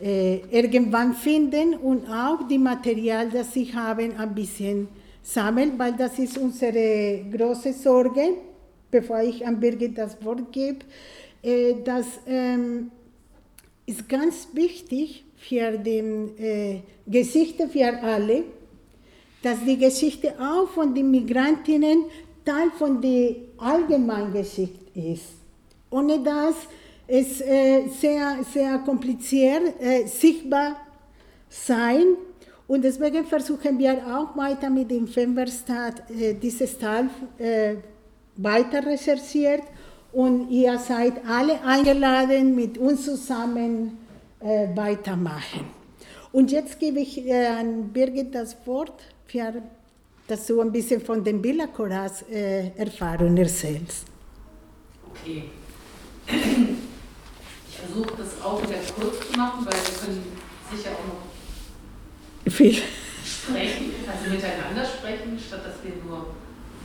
äh, 0.00 0.40
irgendwann 0.50 1.14
finden 1.14 1.74
und 1.74 2.08
auch 2.08 2.46
die 2.48 2.58
Material, 2.58 3.30
das 3.30 3.52
sie 3.52 3.72
haben, 3.72 4.16
ein 4.18 4.34
bisschen 4.34 4.88
sammeln, 5.22 5.78
weil 5.78 5.92
das 5.92 6.18
ist 6.18 6.36
unsere 6.38 7.24
große 7.30 7.72
Sorge, 7.72 8.34
bevor 8.90 9.20
ich 9.22 9.46
an 9.46 9.60
Birgit 9.60 9.96
das 9.96 10.22
Wort 10.24 10.52
gebe. 10.52 10.80
Äh, 11.42 11.76
das 11.84 12.06
ähm, 12.26 12.90
ist 13.86 14.08
ganz 14.08 14.48
wichtig 14.52 15.24
für 15.36 15.78
die 15.78 15.98
äh, 15.98 16.80
Geschichte 17.06 17.68
für 17.68 18.02
alle, 18.02 18.44
dass 19.42 19.64
die 19.64 19.78
Geschichte 19.78 20.34
auch 20.40 20.68
von 20.68 20.94
den 20.94 21.10
Migrantinnen 21.10 22.04
Teil 22.44 22.70
von 22.78 23.00
der 23.00 23.34
Allgemeingeschichte 23.58 24.98
ist. 24.98 25.24
Ohne 25.90 26.20
das 26.20 26.54
ist 27.08 27.40
äh, 27.42 27.88
sehr, 27.88 28.38
sehr 28.52 28.78
kompliziert 28.78 29.80
äh, 29.80 30.06
sichtbar 30.06 30.76
sein. 31.48 32.16
Und 32.68 32.82
deswegen 32.82 33.24
versuchen 33.24 33.78
wir 33.78 33.94
auch 34.06 34.36
weiter 34.36 34.70
mit 34.70 34.90
dem 34.90 35.06
Femberstadt 35.06 36.10
äh, 36.10 36.34
dieses 36.34 36.78
Teil 36.78 37.08
äh, 37.38 37.76
weiter 38.36 38.84
recherchiert. 38.84 39.62
Und 40.12 40.50
ihr 40.50 40.78
seid 40.78 41.14
alle 41.28 41.62
eingeladen, 41.62 42.54
mit 42.54 42.78
uns 42.78 43.04
zusammen 43.04 43.98
äh, 44.40 44.68
weitermachen. 44.74 45.66
Und 46.32 46.50
jetzt 46.50 46.78
gebe 46.78 47.00
ich 47.00 47.26
äh, 47.26 47.46
an 47.46 47.88
Birgit 47.92 48.34
das 48.34 48.56
Wort 48.66 49.02
für 49.26 49.62
dass 50.26 50.46
du 50.46 50.60
ein 50.60 50.72
bisschen 50.72 51.00
von 51.00 51.22
den 51.22 51.42
Villa 51.42 51.68
Coras 51.68 52.22
äh, 52.22 52.70
Erfahrung 52.76 53.36
erzählst. 53.36 54.06
Okay. 55.10 55.44
Ich 56.26 57.76
versuche 57.76 58.16
das 58.16 58.42
auch 58.42 58.60
wieder 58.62 58.78
kurz 58.98 59.30
zu 59.30 59.38
machen, 59.38 59.64
weil 59.64 59.74
wir 59.74 59.98
können 60.00 60.24
sicher 60.72 60.90
auch 60.90 61.06
noch 61.06 62.52
viel 62.52 62.82
sprechen, 63.24 63.92
also 64.10 64.30
miteinander 64.30 64.84
sprechen, 64.84 65.38
statt 65.38 65.62
dass 65.64 65.84
wir 65.84 66.02
nur 66.04 66.34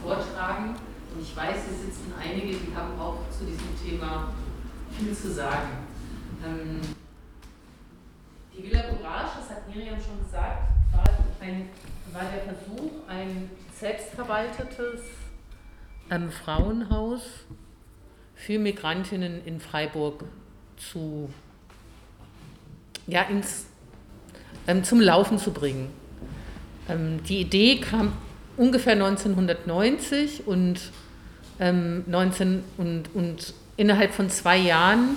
vortragen. 0.03 0.75
Und 1.13 1.21
ich 1.21 1.35
weiß, 1.35 1.55
hier 1.65 1.77
sitzen 1.85 2.13
einige, 2.19 2.57
die 2.57 2.75
haben 2.75 2.99
auch 2.99 3.17
zu 3.31 3.45
diesem 3.45 3.73
Thema 3.83 4.33
viel 4.97 5.15
zu 5.15 5.31
sagen. 5.33 5.69
Ähm, 6.45 6.81
die 8.55 8.63
Villa 8.63 8.81
Courage, 8.81 9.39
das 9.39 9.49
hat 9.49 9.67
Miriam 9.67 9.95
schon 9.95 10.23
gesagt, 10.23 10.67
war 10.93 11.03
ein 11.41 11.69
war 12.13 12.23
der 12.23 12.53
Versuch, 12.53 12.91
ein 13.07 13.49
selbstverwaltetes 13.79 15.01
ähm, 16.09 16.29
Frauenhaus 16.31 17.21
für 18.35 18.59
Migrantinnen 18.59 19.45
in 19.45 19.59
Freiburg 19.59 20.25
zu, 20.77 21.29
ja, 23.07 23.23
ins, 23.23 23.65
ähm, 24.67 24.83
zum 24.83 24.99
Laufen 24.99 25.37
zu 25.37 25.51
bringen. 25.51 25.89
Ähm, 26.89 27.23
die 27.23 27.41
Idee 27.41 27.79
kam 27.79 28.13
ungefähr 28.57 28.93
1990 28.93 30.47
und, 30.47 30.79
19, 31.59 32.47
ähm, 32.47 32.63
und, 32.77 33.15
und 33.15 33.53
innerhalb 33.77 34.13
von 34.13 34.29
zwei 34.29 34.57
Jahren 34.57 35.15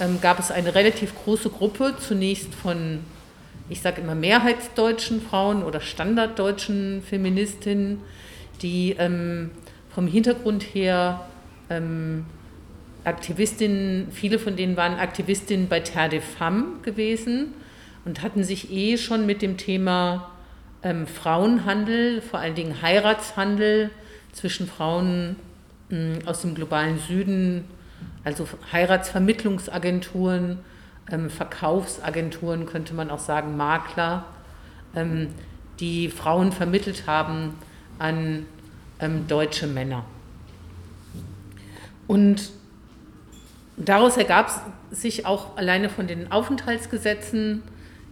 ähm, 0.00 0.20
gab 0.20 0.38
es 0.38 0.50
eine 0.50 0.74
relativ 0.74 1.14
große 1.24 1.50
Gruppe, 1.50 1.94
zunächst 1.98 2.54
von 2.54 3.00
ich 3.68 3.80
sage 3.80 4.00
immer 4.00 4.14
mehrheitsdeutschen 4.14 5.20
Frauen 5.20 5.62
oder 5.62 5.80
standarddeutschen 5.80 7.02
Feministinnen, 7.02 8.00
die 8.62 8.96
ähm, 8.98 9.50
vom 9.94 10.06
Hintergrund 10.06 10.62
her 10.62 11.26
ähm, 11.70 12.24
Aktivistinnen, 13.04 14.08
viele 14.10 14.38
von 14.38 14.56
denen 14.56 14.76
waren 14.76 14.98
Aktivistinnen 14.98 15.68
bei 15.68 15.80
Terre 15.80 16.08
de 16.10 16.20
Femme 16.20 16.80
gewesen 16.82 17.54
und 18.04 18.22
hatten 18.22 18.44
sich 18.44 18.72
eh 18.72 18.96
schon 18.98 19.26
mit 19.26 19.42
dem 19.42 19.56
Thema 19.56 20.30
ähm, 20.82 21.06
Frauenhandel, 21.06 22.20
vor 22.20 22.38
allen 22.40 22.54
Dingen 22.54 22.82
Heiratshandel 22.82 23.90
zwischen 24.32 24.66
Frauen 24.66 25.36
ähm, 25.90 26.18
aus 26.26 26.42
dem 26.42 26.54
globalen 26.54 26.98
Süden, 26.98 27.64
also 28.24 28.46
Heiratsvermittlungsagenturen, 28.72 30.58
ähm, 31.10 31.30
Verkaufsagenturen, 31.30 32.66
könnte 32.66 32.94
man 32.94 33.10
auch 33.10 33.18
sagen, 33.18 33.56
Makler, 33.56 34.24
ähm, 34.94 35.28
die 35.80 36.08
Frauen 36.08 36.52
vermittelt 36.52 37.06
haben 37.06 37.54
an 37.98 38.46
ähm, 39.00 39.26
deutsche 39.28 39.66
Männer. 39.66 40.04
Und 42.06 42.50
daraus 43.76 44.16
ergab 44.16 44.50
sich 44.90 45.26
auch 45.26 45.56
alleine 45.56 45.88
von 45.88 46.06
den 46.06 46.32
Aufenthaltsgesetzen 46.32 47.62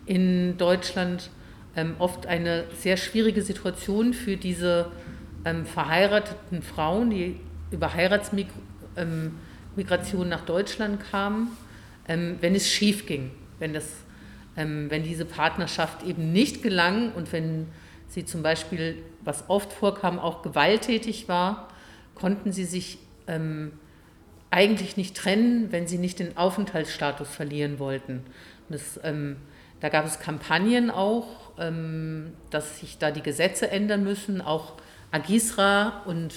in 0.04 0.58
Deutschland 0.58 1.30
ähm, 1.74 1.94
oft 1.98 2.26
eine 2.26 2.64
sehr 2.78 2.96
schwierige 2.96 3.42
Situation 3.42 4.14
für 4.14 4.36
diese 4.36 4.86
ähm, 5.44 5.66
verheirateten 5.66 6.62
Frauen, 6.62 7.10
die 7.10 7.40
über 7.70 7.92
Heiratsmigration 7.92 10.28
nach 10.28 10.42
Deutschland 10.42 11.00
kamen 11.10 11.50
ähm, 12.08 12.36
wenn 12.40 12.54
es 12.54 12.68
schief 12.68 13.06
ging, 13.06 13.30
wenn, 13.58 13.72
das, 13.72 13.88
ähm, 14.56 14.90
wenn 14.90 15.02
diese 15.02 15.24
Partnerschaft 15.24 16.02
eben 16.04 16.32
nicht 16.32 16.62
gelang 16.62 17.12
und 17.12 17.32
wenn 17.32 17.66
sie 18.08 18.24
zum 18.24 18.42
Beispiel, 18.42 19.02
was 19.24 19.48
oft 19.48 19.72
vorkam, 19.72 20.18
auch 20.18 20.42
gewalttätig 20.42 21.28
war, 21.28 21.68
konnten 22.14 22.52
sie 22.52 22.64
sich 22.64 22.98
ähm, 23.26 23.72
eigentlich 24.50 24.96
nicht 24.96 25.16
trennen, 25.16 25.72
wenn 25.72 25.86
sie 25.86 25.98
nicht 25.98 26.18
den 26.18 26.36
Aufenthaltsstatus 26.36 27.28
verlieren 27.28 27.78
wollten. 27.78 28.22
Das, 28.68 28.98
ähm, 29.02 29.36
da 29.80 29.88
gab 29.88 30.06
es 30.06 30.18
Kampagnen 30.20 30.90
auch, 30.90 31.52
ähm, 31.58 32.32
dass 32.50 32.80
sich 32.80 32.98
da 32.98 33.10
die 33.10 33.22
Gesetze 33.22 33.70
ändern 33.70 34.04
müssen. 34.04 34.40
Auch 34.40 34.74
Agisra 35.10 36.02
und 36.06 36.32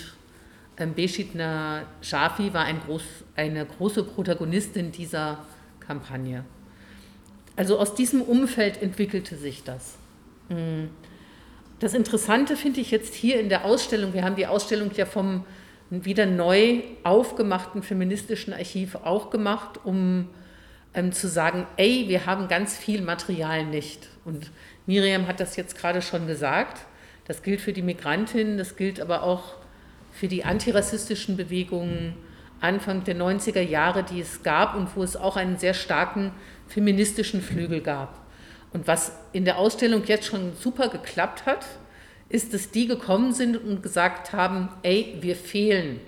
ähm, 0.77 0.93
Beschidner 0.93 1.84
Shafi 2.01 2.53
war 2.53 2.65
ein 2.65 2.79
groß, 2.82 3.03
eine 3.36 3.65
große 3.65 4.03
Protagonistin 4.03 4.91
dieser 4.91 5.39
Kampagne. 5.89 6.45
Also 7.56 7.80
aus 7.80 7.95
diesem 7.95 8.21
Umfeld 8.21 8.80
entwickelte 8.80 9.36
sich 9.36 9.63
das. 9.63 9.95
Hm. 10.49 10.91
Das 11.80 11.95
Interessante 11.95 12.56
finde 12.56 12.80
ich 12.80 12.91
jetzt 12.91 13.15
hier 13.15 13.39
in 13.39 13.49
der 13.49 13.65
Ausstellung, 13.65 14.13
wir 14.13 14.23
haben 14.23 14.36
die 14.36 14.45
Ausstellung 14.45 14.91
ja 14.95 15.08
vom 15.08 15.45
wieder 15.89 16.28
neu 16.28 16.84
aufgemachten 17.04 17.82
feministischen 17.82 18.53
Archiv 18.53 18.93
auch 19.03 19.32
gemacht, 19.32 19.80
um 19.84 20.30
ähm, 20.93 21.11
zu 21.11 21.28
sagen, 21.28 21.66
ey, 21.78 22.05
wir 22.07 22.28
haben 22.28 22.47
ganz 22.47 22.78
viel 22.78 23.01
Material 23.01 23.66
nicht. 23.66 24.09
Und 24.26 24.51
Miriam 24.86 25.26
hat 25.26 25.39
das 25.39 25.55
jetzt 25.55 25.76
gerade 25.76 26.03
schon 26.03 26.28
gesagt. 26.28 26.86
Das 27.26 27.41
gilt 27.41 27.61
für 27.61 27.74
die 27.74 27.82
Migrantinnen, 27.82 28.59
das 28.59 28.76
gilt 28.76 29.01
aber 29.01 29.24
auch 29.24 29.55
für 30.11 30.28
die 30.28 30.45
antirassistischen 30.45 31.36
Bewegungen 31.36 32.14
Anfang 32.62 33.03
der 33.03 33.16
90er 33.16 33.62
Jahre, 33.62 34.03
die 34.03 34.20
es 34.20 34.43
gab 34.43 34.76
und 34.76 34.95
wo 34.95 35.03
es 35.03 35.16
auch 35.16 35.38
einen 35.38 35.57
sehr 35.57 35.74
starken 35.74 36.32
feministischen 36.68 37.41
Flügel 37.41 37.82
gab. 37.82 38.20
Und 38.72 38.88
was 38.88 39.14
in 39.34 39.45
der 39.45 39.57
Ausstellung 39.57 40.03
jetzt 40.05 40.26
schon 40.26 40.53
super 40.60 40.89
geklappt 40.89 41.45
hat, 41.45 41.66
ist, 42.30 42.53
dass 42.53 42.70
die 42.70 42.88
gekommen 42.88 43.34
sind 43.34 43.57
und 43.57 43.82
gesagt 43.82 44.34
haben, 44.34 44.70
ey, 44.84 45.18
wir 45.22 45.36
fehlen 45.36 45.99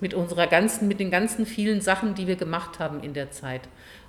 mit 0.00 0.14
unserer 0.14 0.46
ganzen, 0.46 0.86
mit 0.88 1.00
den 1.00 1.10
ganzen 1.10 1.46
vielen 1.46 1.80
Sachen, 1.80 2.14
die 2.14 2.26
wir 2.26 2.36
gemacht 2.36 2.78
haben 2.78 3.02
in 3.02 3.14
der 3.14 3.30
Zeit. 3.30 3.62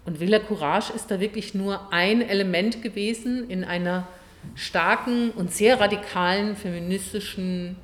Und 0.06 0.20
Villa 0.20 0.40
Courage 0.40 0.94
ist 0.94 1.10
da 1.10 1.20
wirklich 1.20 1.54
nur 1.54 1.92
ein 1.92 2.22
Element 2.22 2.84
gewesen 2.84 3.50
in 3.50 3.64
einer 3.64 4.08
starken 4.56 5.32
und 5.32 5.52
sehr 5.52 5.80
radikalen 5.80 6.56
feministischen 6.56 7.76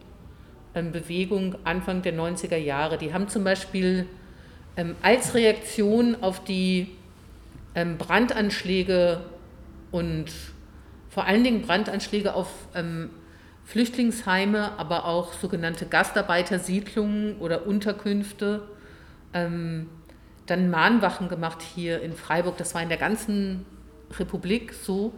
Bewegung 0.74 1.55
Anfang 1.63 2.01
der 2.01 2.13
90er 2.13 2.57
Jahre. 2.57 2.97
Die 2.97 3.13
haben 3.13 3.28
zum 3.28 3.43
Beispiel 3.43 4.07
ähm, 4.76 4.95
als 5.01 5.36
Reaktion 5.36 6.17
auf 6.21 6.43
die 6.43 6.95
ähm, 7.76 7.97
Brandanschläge 7.97 9.21
und 9.91 10.26
vor 11.09 11.26
allen 11.26 11.43
Dingen 11.43 11.61
Brandanschläge 11.61 12.34
auf 12.34 12.49
ähm, 12.74 13.11
Flüchtlingsheime, 13.65 14.78
aber 14.78 15.05
auch 15.05 15.34
sogenannte 15.34 15.86
Gastarbeitersiedlungen 15.86 17.38
oder 17.38 17.67
Unterkünfte. 17.67 18.63
Ähm, 19.34 19.89
dann 20.45 20.69
Mahnwachen 20.69 21.30
gemacht 21.30 21.61
hier 21.61 22.01
in 22.01 22.13
Freiburg. 22.13 22.57
Das 22.57 22.76
war 22.76 22.82
in 22.82 22.89
der 22.89 22.97
ganzen 22.97 23.65
Republik 24.19 24.74
so, 24.74 25.13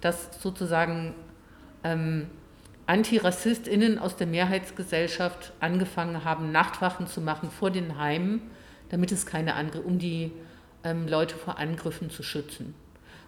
dass 0.00 0.28
sozusagen 0.40 1.14
ähm, 1.82 2.26
AntirassistInnen 2.90 4.00
aus 4.00 4.16
der 4.16 4.26
Mehrheitsgesellschaft 4.26 5.52
angefangen 5.60 6.24
haben, 6.24 6.50
Nachtwachen 6.50 7.06
zu 7.06 7.20
machen 7.20 7.48
vor 7.48 7.70
den 7.70 7.98
Heimen, 7.98 8.42
damit 8.88 9.12
es 9.12 9.26
keine 9.26 9.54
Angriffe, 9.54 9.86
um 9.86 10.00
die 10.00 10.32
ähm, 10.82 11.06
Leute 11.06 11.36
vor 11.36 11.60
Angriffen 11.60 12.10
zu 12.10 12.24
schützen. 12.24 12.74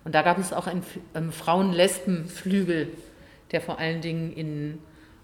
Und 0.02 0.16
da 0.16 0.22
gab 0.22 0.38
es 0.38 0.52
auch 0.52 0.66
einen 0.66 0.82
ähm, 1.14 1.30
Frauen-Lesben-Flügel, 1.30 2.88
der 3.52 3.60
vor 3.60 3.78
allen 3.78 4.00
Dingen 4.00 4.32
in 4.32 4.78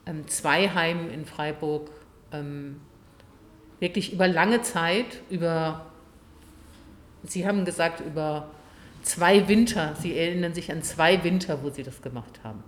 ähm, 0.06 0.28
zwei 0.28 0.68
Heimen 0.68 1.10
in 1.10 1.26
Freiburg 1.26 1.90
ähm, 2.30 2.80
wirklich 3.80 4.12
über 4.12 4.28
lange 4.28 4.62
Zeit, 4.62 5.20
über, 5.30 5.86
Sie 7.24 7.44
haben 7.44 7.64
gesagt, 7.64 7.98
über 8.06 8.50
zwei 9.02 9.48
Winter, 9.48 9.96
Sie 9.96 10.16
erinnern 10.16 10.54
sich 10.54 10.70
an 10.70 10.84
zwei 10.84 11.24
Winter, 11.24 11.64
wo 11.64 11.70
Sie 11.70 11.82
das 11.82 12.02
gemacht 12.02 12.38
haben. 12.44 12.62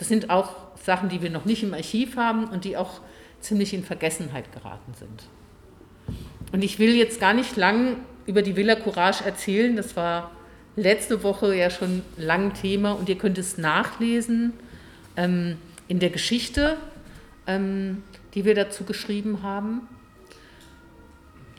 Das 0.00 0.08
sind 0.08 0.30
auch 0.30 0.56
Sachen, 0.82 1.10
die 1.10 1.20
wir 1.20 1.28
noch 1.28 1.44
nicht 1.44 1.62
im 1.62 1.74
Archiv 1.74 2.16
haben 2.16 2.46
und 2.46 2.64
die 2.64 2.78
auch 2.78 3.02
ziemlich 3.40 3.74
in 3.74 3.84
Vergessenheit 3.84 4.50
geraten 4.50 4.94
sind. 4.98 5.24
Und 6.52 6.64
ich 6.64 6.78
will 6.78 6.96
jetzt 6.96 7.20
gar 7.20 7.34
nicht 7.34 7.58
lang 7.58 7.96
über 8.24 8.40
die 8.40 8.56
Villa 8.56 8.76
Courage 8.76 9.22
erzählen, 9.24 9.76
das 9.76 9.96
war 9.96 10.30
letzte 10.74 11.22
Woche 11.22 11.54
ja 11.54 11.68
schon 11.68 12.00
lang 12.16 12.54
Thema 12.54 12.92
und 12.92 13.10
ihr 13.10 13.18
könnt 13.18 13.36
es 13.36 13.58
nachlesen 13.58 14.54
ähm, 15.18 15.58
in 15.86 15.98
der 15.98 16.08
Geschichte, 16.08 16.78
ähm, 17.46 18.02
die 18.32 18.46
wir 18.46 18.54
dazu 18.54 18.84
geschrieben 18.84 19.42
haben. 19.42 19.82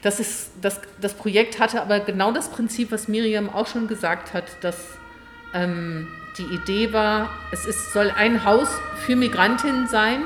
Das, 0.02 0.20
ist, 0.20 0.54
das, 0.64 0.82
das 1.00 1.14
Projekt 1.14 1.60
hatte 1.60 1.80
aber 1.80 2.00
genau 2.00 2.32
das 2.32 2.50
Prinzip, 2.50 2.92
was 2.92 3.08
Miriam 3.08 3.52
auch 3.52 3.68
schon 3.68 3.88
gesagt 3.88 4.34
hat, 4.34 4.46
dass 4.62 4.84
ähm, 5.54 6.08
die 6.38 6.44
Idee 6.44 6.94
war, 6.94 7.30
es 7.52 7.66
ist, 7.66 7.92
soll 7.94 8.10
ein 8.12 8.46
Haus 8.46 8.70
für 9.06 9.16
Migrantinnen 9.16 9.88
sein 9.88 10.22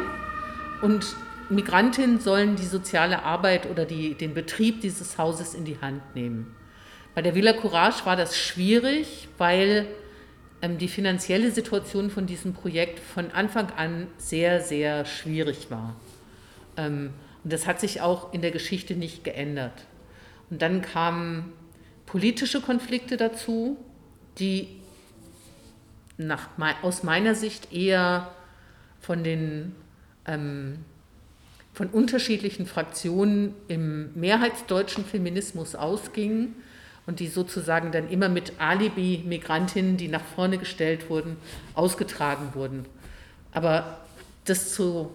und 0.81 1.15
Migrantinnen 1.49 2.19
sollen 2.19 2.55
die 2.55 2.65
soziale 2.65 3.23
Arbeit 3.23 3.69
oder 3.69 3.85
die, 3.85 4.15
den 4.15 4.33
Betrieb 4.33 4.81
dieses 4.81 5.17
Hauses 5.17 5.53
in 5.53 5.65
die 5.65 5.79
Hand 5.79 6.15
nehmen. 6.15 6.55
Bei 7.13 7.21
der 7.21 7.35
Villa 7.35 7.53
Courage 7.53 8.05
war 8.05 8.15
das 8.15 8.37
schwierig, 8.37 9.29
weil 9.37 9.87
ähm, 10.61 10.77
die 10.77 10.87
finanzielle 10.87 11.51
Situation 11.51 12.09
von 12.09 12.25
diesem 12.25 12.53
Projekt 12.53 12.99
von 12.99 13.31
Anfang 13.31 13.71
an 13.77 14.07
sehr, 14.17 14.61
sehr 14.61 15.05
schwierig 15.05 15.69
war. 15.69 15.95
Ähm, 16.77 17.13
und 17.43 17.53
das 17.53 17.67
hat 17.67 17.79
sich 17.79 18.01
auch 18.01 18.33
in 18.33 18.41
der 18.41 18.51
Geschichte 18.51 18.95
nicht 18.95 19.23
geändert. 19.23 19.85
Und 20.49 20.61
dann 20.61 20.81
kamen 20.81 21.53
politische 22.05 22.59
Konflikte 22.59 23.17
dazu, 23.17 23.77
die 24.39 24.81
nach, 26.17 26.49
aus 26.81 27.03
meiner 27.03 27.35
Sicht 27.35 27.71
eher 27.73 28.31
von 28.99 29.23
den 29.23 29.75
ähm, 30.25 30.79
von 31.75 31.87
unterschiedlichen 31.87 32.65
Fraktionen 32.65 33.53
im 33.67 34.13
mehrheitsdeutschen 34.17 35.03
Feminismus 35.03 35.75
ausgingen 35.75 36.55
und 37.05 37.19
die 37.19 37.27
sozusagen 37.27 37.91
dann 37.91 38.09
immer 38.09 38.29
mit 38.29 38.53
Alibi-Migrantinnen, 38.59 39.97
die 39.97 40.07
nach 40.07 40.23
vorne 40.23 40.57
gestellt 40.57 41.09
wurden, 41.09 41.35
ausgetragen 41.73 42.55
wurden. 42.55 42.85
Aber 43.51 43.99
das 44.45 44.73
zu 44.73 45.11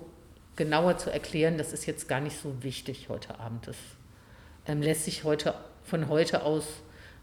genauer 0.57 0.99
zu 0.99 1.11
erklären, 1.11 1.57
das 1.57 1.73
ist 1.73 1.87
jetzt 1.87 2.09
gar 2.09 2.21
nicht 2.21 2.39
so 2.39 2.63
wichtig 2.63 3.09
heute 3.09 3.41
Abend. 3.41 3.67
Das 3.67 3.77
ähm, 4.67 4.83
lässt 4.83 5.07
sich 5.07 5.25
heute 5.25 5.55
von 5.85 6.09
heute 6.09 6.43
aus 6.43 6.67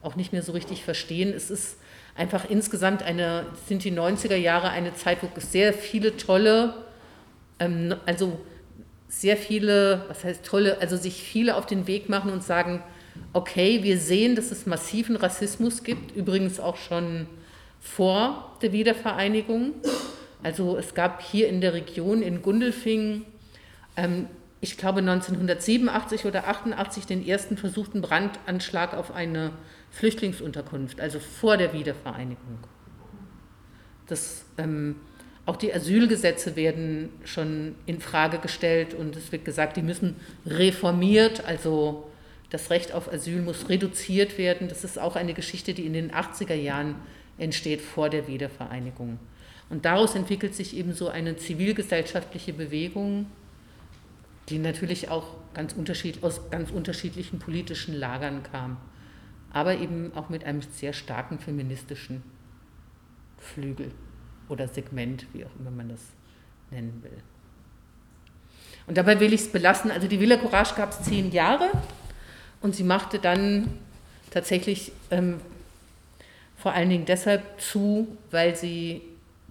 auch 0.02 0.16
nicht 0.16 0.34
mehr 0.34 0.42
so 0.42 0.52
richtig 0.52 0.84
verstehen. 0.84 1.32
Es 1.32 1.52
ist 1.52 1.78
einfach 2.18 2.50
insgesamt 2.50 3.04
eine, 3.04 3.46
sind 3.68 3.84
die 3.84 3.92
90er 3.92 4.36
Jahre 4.36 4.70
eine 4.70 4.94
Zeit, 4.96 5.20
wo 5.22 5.30
sehr 5.40 5.74
viele 5.74 6.18
tolle, 6.18 6.74
ähm, 7.60 7.96
also 8.06 8.40
sehr 9.08 9.38
viele, 9.38 10.04
was 10.08 10.24
heißt 10.24 10.44
tolle, 10.44 10.82
also 10.82 10.98
sich 10.98 11.22
viele 11.22 11.56
auf 11.56 11.66
den 11.66 11.88
Weg 11.88 12.10
machen 12.10 12.32
und 12.32 12.44
sagen, 12.44 12.84
okay, 13.34 13.84
wir 13.84 13.98
sehen, 13.98 14.36
dass 14.36 14.52
es 14.52 14.66
massiven 14.66 15.16
Rassismus 15.16 15.84
gibt, 15.84 16.16
übrigens 16.16 16.60
auch 16.60 16.78
schon 16.78 17.28
vor 17.80 18.58
der 18.62 18.74
Wiedervereinigung. 18.74 19.74
Also 20.44 20.78
es 20.78 20.94
gab 20.94 21.22
hier 21.22 21.48
in 21.48 21.62
der 21.62 21.74
Region 21.74 22.22
in 22.22 22.42
Gundelfingen, 22.42 23.26
ähm, 23.96 24.28
ich 24.60 24.76
glaube 24.76 25.00
1987 25.00 26.26
oder 26.26 26.48
88 26.48 27.06
den 27.06 27.26
ersten 27.26 27.58
versuchten 27.58 28.02
Brandanschlag 28.02 28.96
auf 28.96 29.14
eine 29.14 29.52
Flüchtlingsunterkunft, 29.92 31.00
also 31.00 31.20
vor 31.20 31.58
der 31.58 31.74
Wiedervereinigung. 31.74 32.60
Das, 34.08 34.46
ähm, 34.58 34.96
auch 35.46 35.56
die 35.56 35.74
Asylgesetze 35.74 36.56
werden 36.56 37.10
schon 37.24 37.76
in 37.86 38.00
Frage 38.00 38.40
gestellt 38.40 38.94
und 38.94 39.16
es 39.16 39.32
wird 39.32 39.46
gesagt, 39.46 39.78
die 39.78 39.82
müssen 39.82 40.16
reformiert, 40.46 41.46
also 41.46 42.10
das 42.50 42.70
Recht 42.70 42.94
auf 42.94 43.12
Asyl 43.12 43.42
muss 43.42 43.70
reduziert 43.70 44.38
werden. 44.38 44.70
Das 44.70 44.84
ist 44.84 44.98
auch 44.98 45.16
eine 45.16 45.34
Geschichte, 45.34 45.74
die 45.74 45.86
in 45.86 45.94
den 45.94 46.12
80er 46.12 46.54
Jahren 46.54 46.96
entsteht, 47.38 47.82
vor 47.82 48.10
der 48.10 48.28
Wiedervereinigung. 48.28 49.20
Und 49.70 49.84
daraus 49.84 50.16
entwickelt 50.16 50.56
sich 50.56 50.76
eben 50.76 50.94
so 50.94 51.10
eine 51.10 51.36
zivilgesellschaftliche 51.36 52.54
Bewegung, 52.54 53.26
die 54.50 54.60
natürlich 54.60 55.10
auch 55.10 55.36
ganz 55.54 55.74
unterschied 55.74 56.24
aus 56.24 56.50
ganz 56.50 56.72
unterschiedlichen 56.72 57.40
politischen 57.40 57.94
Lagern 57.94 58.44
kam, 58.44 58.78
aber 59.52 59.78
eben 59.78 60.12
auch 60.16 60.30
mit 60.30 60.44
einem 60.44 60.62
sehr 60.62 60.94
starken 60.94 61.40
feministischen 61.40 62.24
Flügel 63.38 63.92
oder 64.50 64.68
Segment, 64.68 65.28
wie 65.34 65.46
auch 65.46 65.56
immer 65.60 65.72
man 65.72 65.90
das 65.90 66.02
nennen 66.72 67.02
will. 67.04 67.24
Und 68.88 68.98
dabei 68.98 69.20
will 69.20 69.34
ich 69.34 69.42
es 69.42 69.52
belassen. 69.52 69.92
Also 69.92 70.08
die 70.08 70.20
Villa 70.20 70.38
Courage 70.38 70.76
gab 70.76 70.92
es 70.92 71.02
zehn 71.04 71.32
Jahre. 71.32 71.70
Und 72.62 72.76
sie 72.76 72.84
machte 72.84 73.20
dann 73.20 73.68
tatsächlich 74.32 74.92
ähm, 75.12 75.40
vor 76.56 76.74
allen 76.74 76.90
Dingen 76.90 77.06
deshalb 77.06 77.62
zu, 77.62 78.18
weil 78.32 78.56
sie 78.56 79.02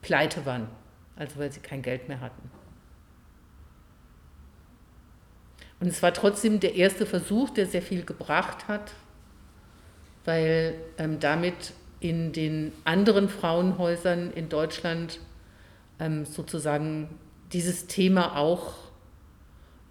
pleite 0.02 0.44
waren, 0.44 0.68
also 1.14 1.38
weil 1.38 1.52
sie 1.52 1.60
kein 1.60 1.82
Geld 1.82 2.08
mehr 2.08 2.20
hatten. 2.20 2.50
Und 5.78 5.88
es 5.88 6.02
war 6.02 6.12
trotzdem 6.12 6.58
der 6.58 6.74
erste 6.74 7.06
Versuch, 7.06 7.50
der 7.50 7.66
sehr 7.66 7.82
viel 7.82 8.04
gebracht 8.04 8.66
hat, 8.66 8.92
weil 10.26 10.74
ähm, 10.98 11.18
damit 11.20 11.72
in 12.00 12.32
den 12.32 12.72
anderen 12.84 13.28
Frauenhäusern 13.28 14.32
in 14.32 14.48
Deutschland 14.48 15.20
ähm, 15.98 16.26
sozusagen 16.26 17.08
dieses 17.52 17.86
Thema 17.86 18.36
auch 18.36 18.74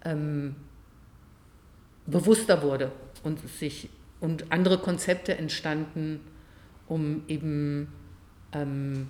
ähm, 0.04 0.54
bewusster 2.06 2.62
wurde 2.62 2.92
und 3.24 3.40
sich 3.48 3.88
und 4.20 4.50
andere 4.50 4.78
Konzepte 4.78 5.36
entstanden, 5.36 6.20
um 6.86 7.22
eben 7.28 7.88
ähm, 8.52 9.08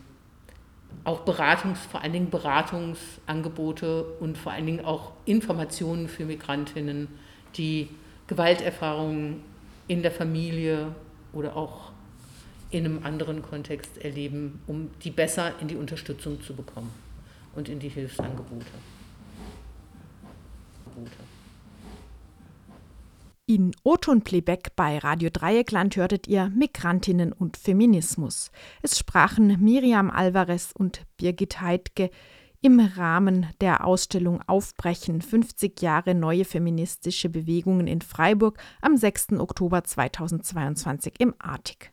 auch 1.05 1.21
Beratungs, 1.21 1.79
vor 1.81 2.03
allen 2.03 2.13
Dingen 2.13 2.31
Beratungsangebote 2.31 4.05
und 4.21 4.39
vor 4.39 4.53
allen 4.53 4.67
Dingen 4.67 4.85
auch 4.85 5.13
Informationen 5.27 6.09
für 6.09 6.25
Migrantinnen, 6.25 7.09
die 7.57 7.89
Gewalterfahrungen 8.27 9.43
in 9.89 10.03
der 10.03 10.11
Familie 10.11 10.89
oder 11.37 11.57
auch 11.57 11.93
in 12.71 12.85
einem 12.85 13.05
anderen 13.05 13.43
Kontext 13.43 13.99
erleben, 13.99 14.61
um 14.67 14.91
die 15.05 15.11
besser 15.11 15.53
in 15.61 15.69
die 15.69 15.77
Unterstützung 15.77 16.43
zu 16.43 16.55
bekommen 16.55 16.91
und 17.55 17.69
in 17.69 17.79
die 17.79 17.89
Hilfsangebote. 17.89 18.67
In 23.49 23.73
Oton 23.85 24.23
Playback 24.23 24.75
bei 24.75 24.99
Radio 24.99 25.31
Dreieckland 25.33 25.95
hörtet 25.95 26.27
ihr 26.27 26.49
Migrantinnen 26.49 27.33
und 27.33 27.57
Feminismus. 27.57 28.51
Es 28.83 28.99
sprachen 28.99 29.63
Miriam 29.63 30.11
Alvarez 30.11 30.73
und 30.77 31.03
Birgit 31.17 31.61
Heidke 31.61 32.11
im 32.61 32.81
Rahmen 32.81 33.47
der 33.61 33.85
Ausstellung 33.87 34.41
Aufbrechen 34.47 35.23
50 35.23 35.81
Jahre 35.81 36.15
neue 36.15 36.45
feministische 36.45 37.29
Bewegungen 37.29 37.87
in 37.87 38.01
Freiburg 38.01 38.59
am 38.81 38.97
6. 38.97 39.35
Oktober 39.35 39.85
2022 39.85 41.15
im 41.19 41.35
Artig. 41.39 41.93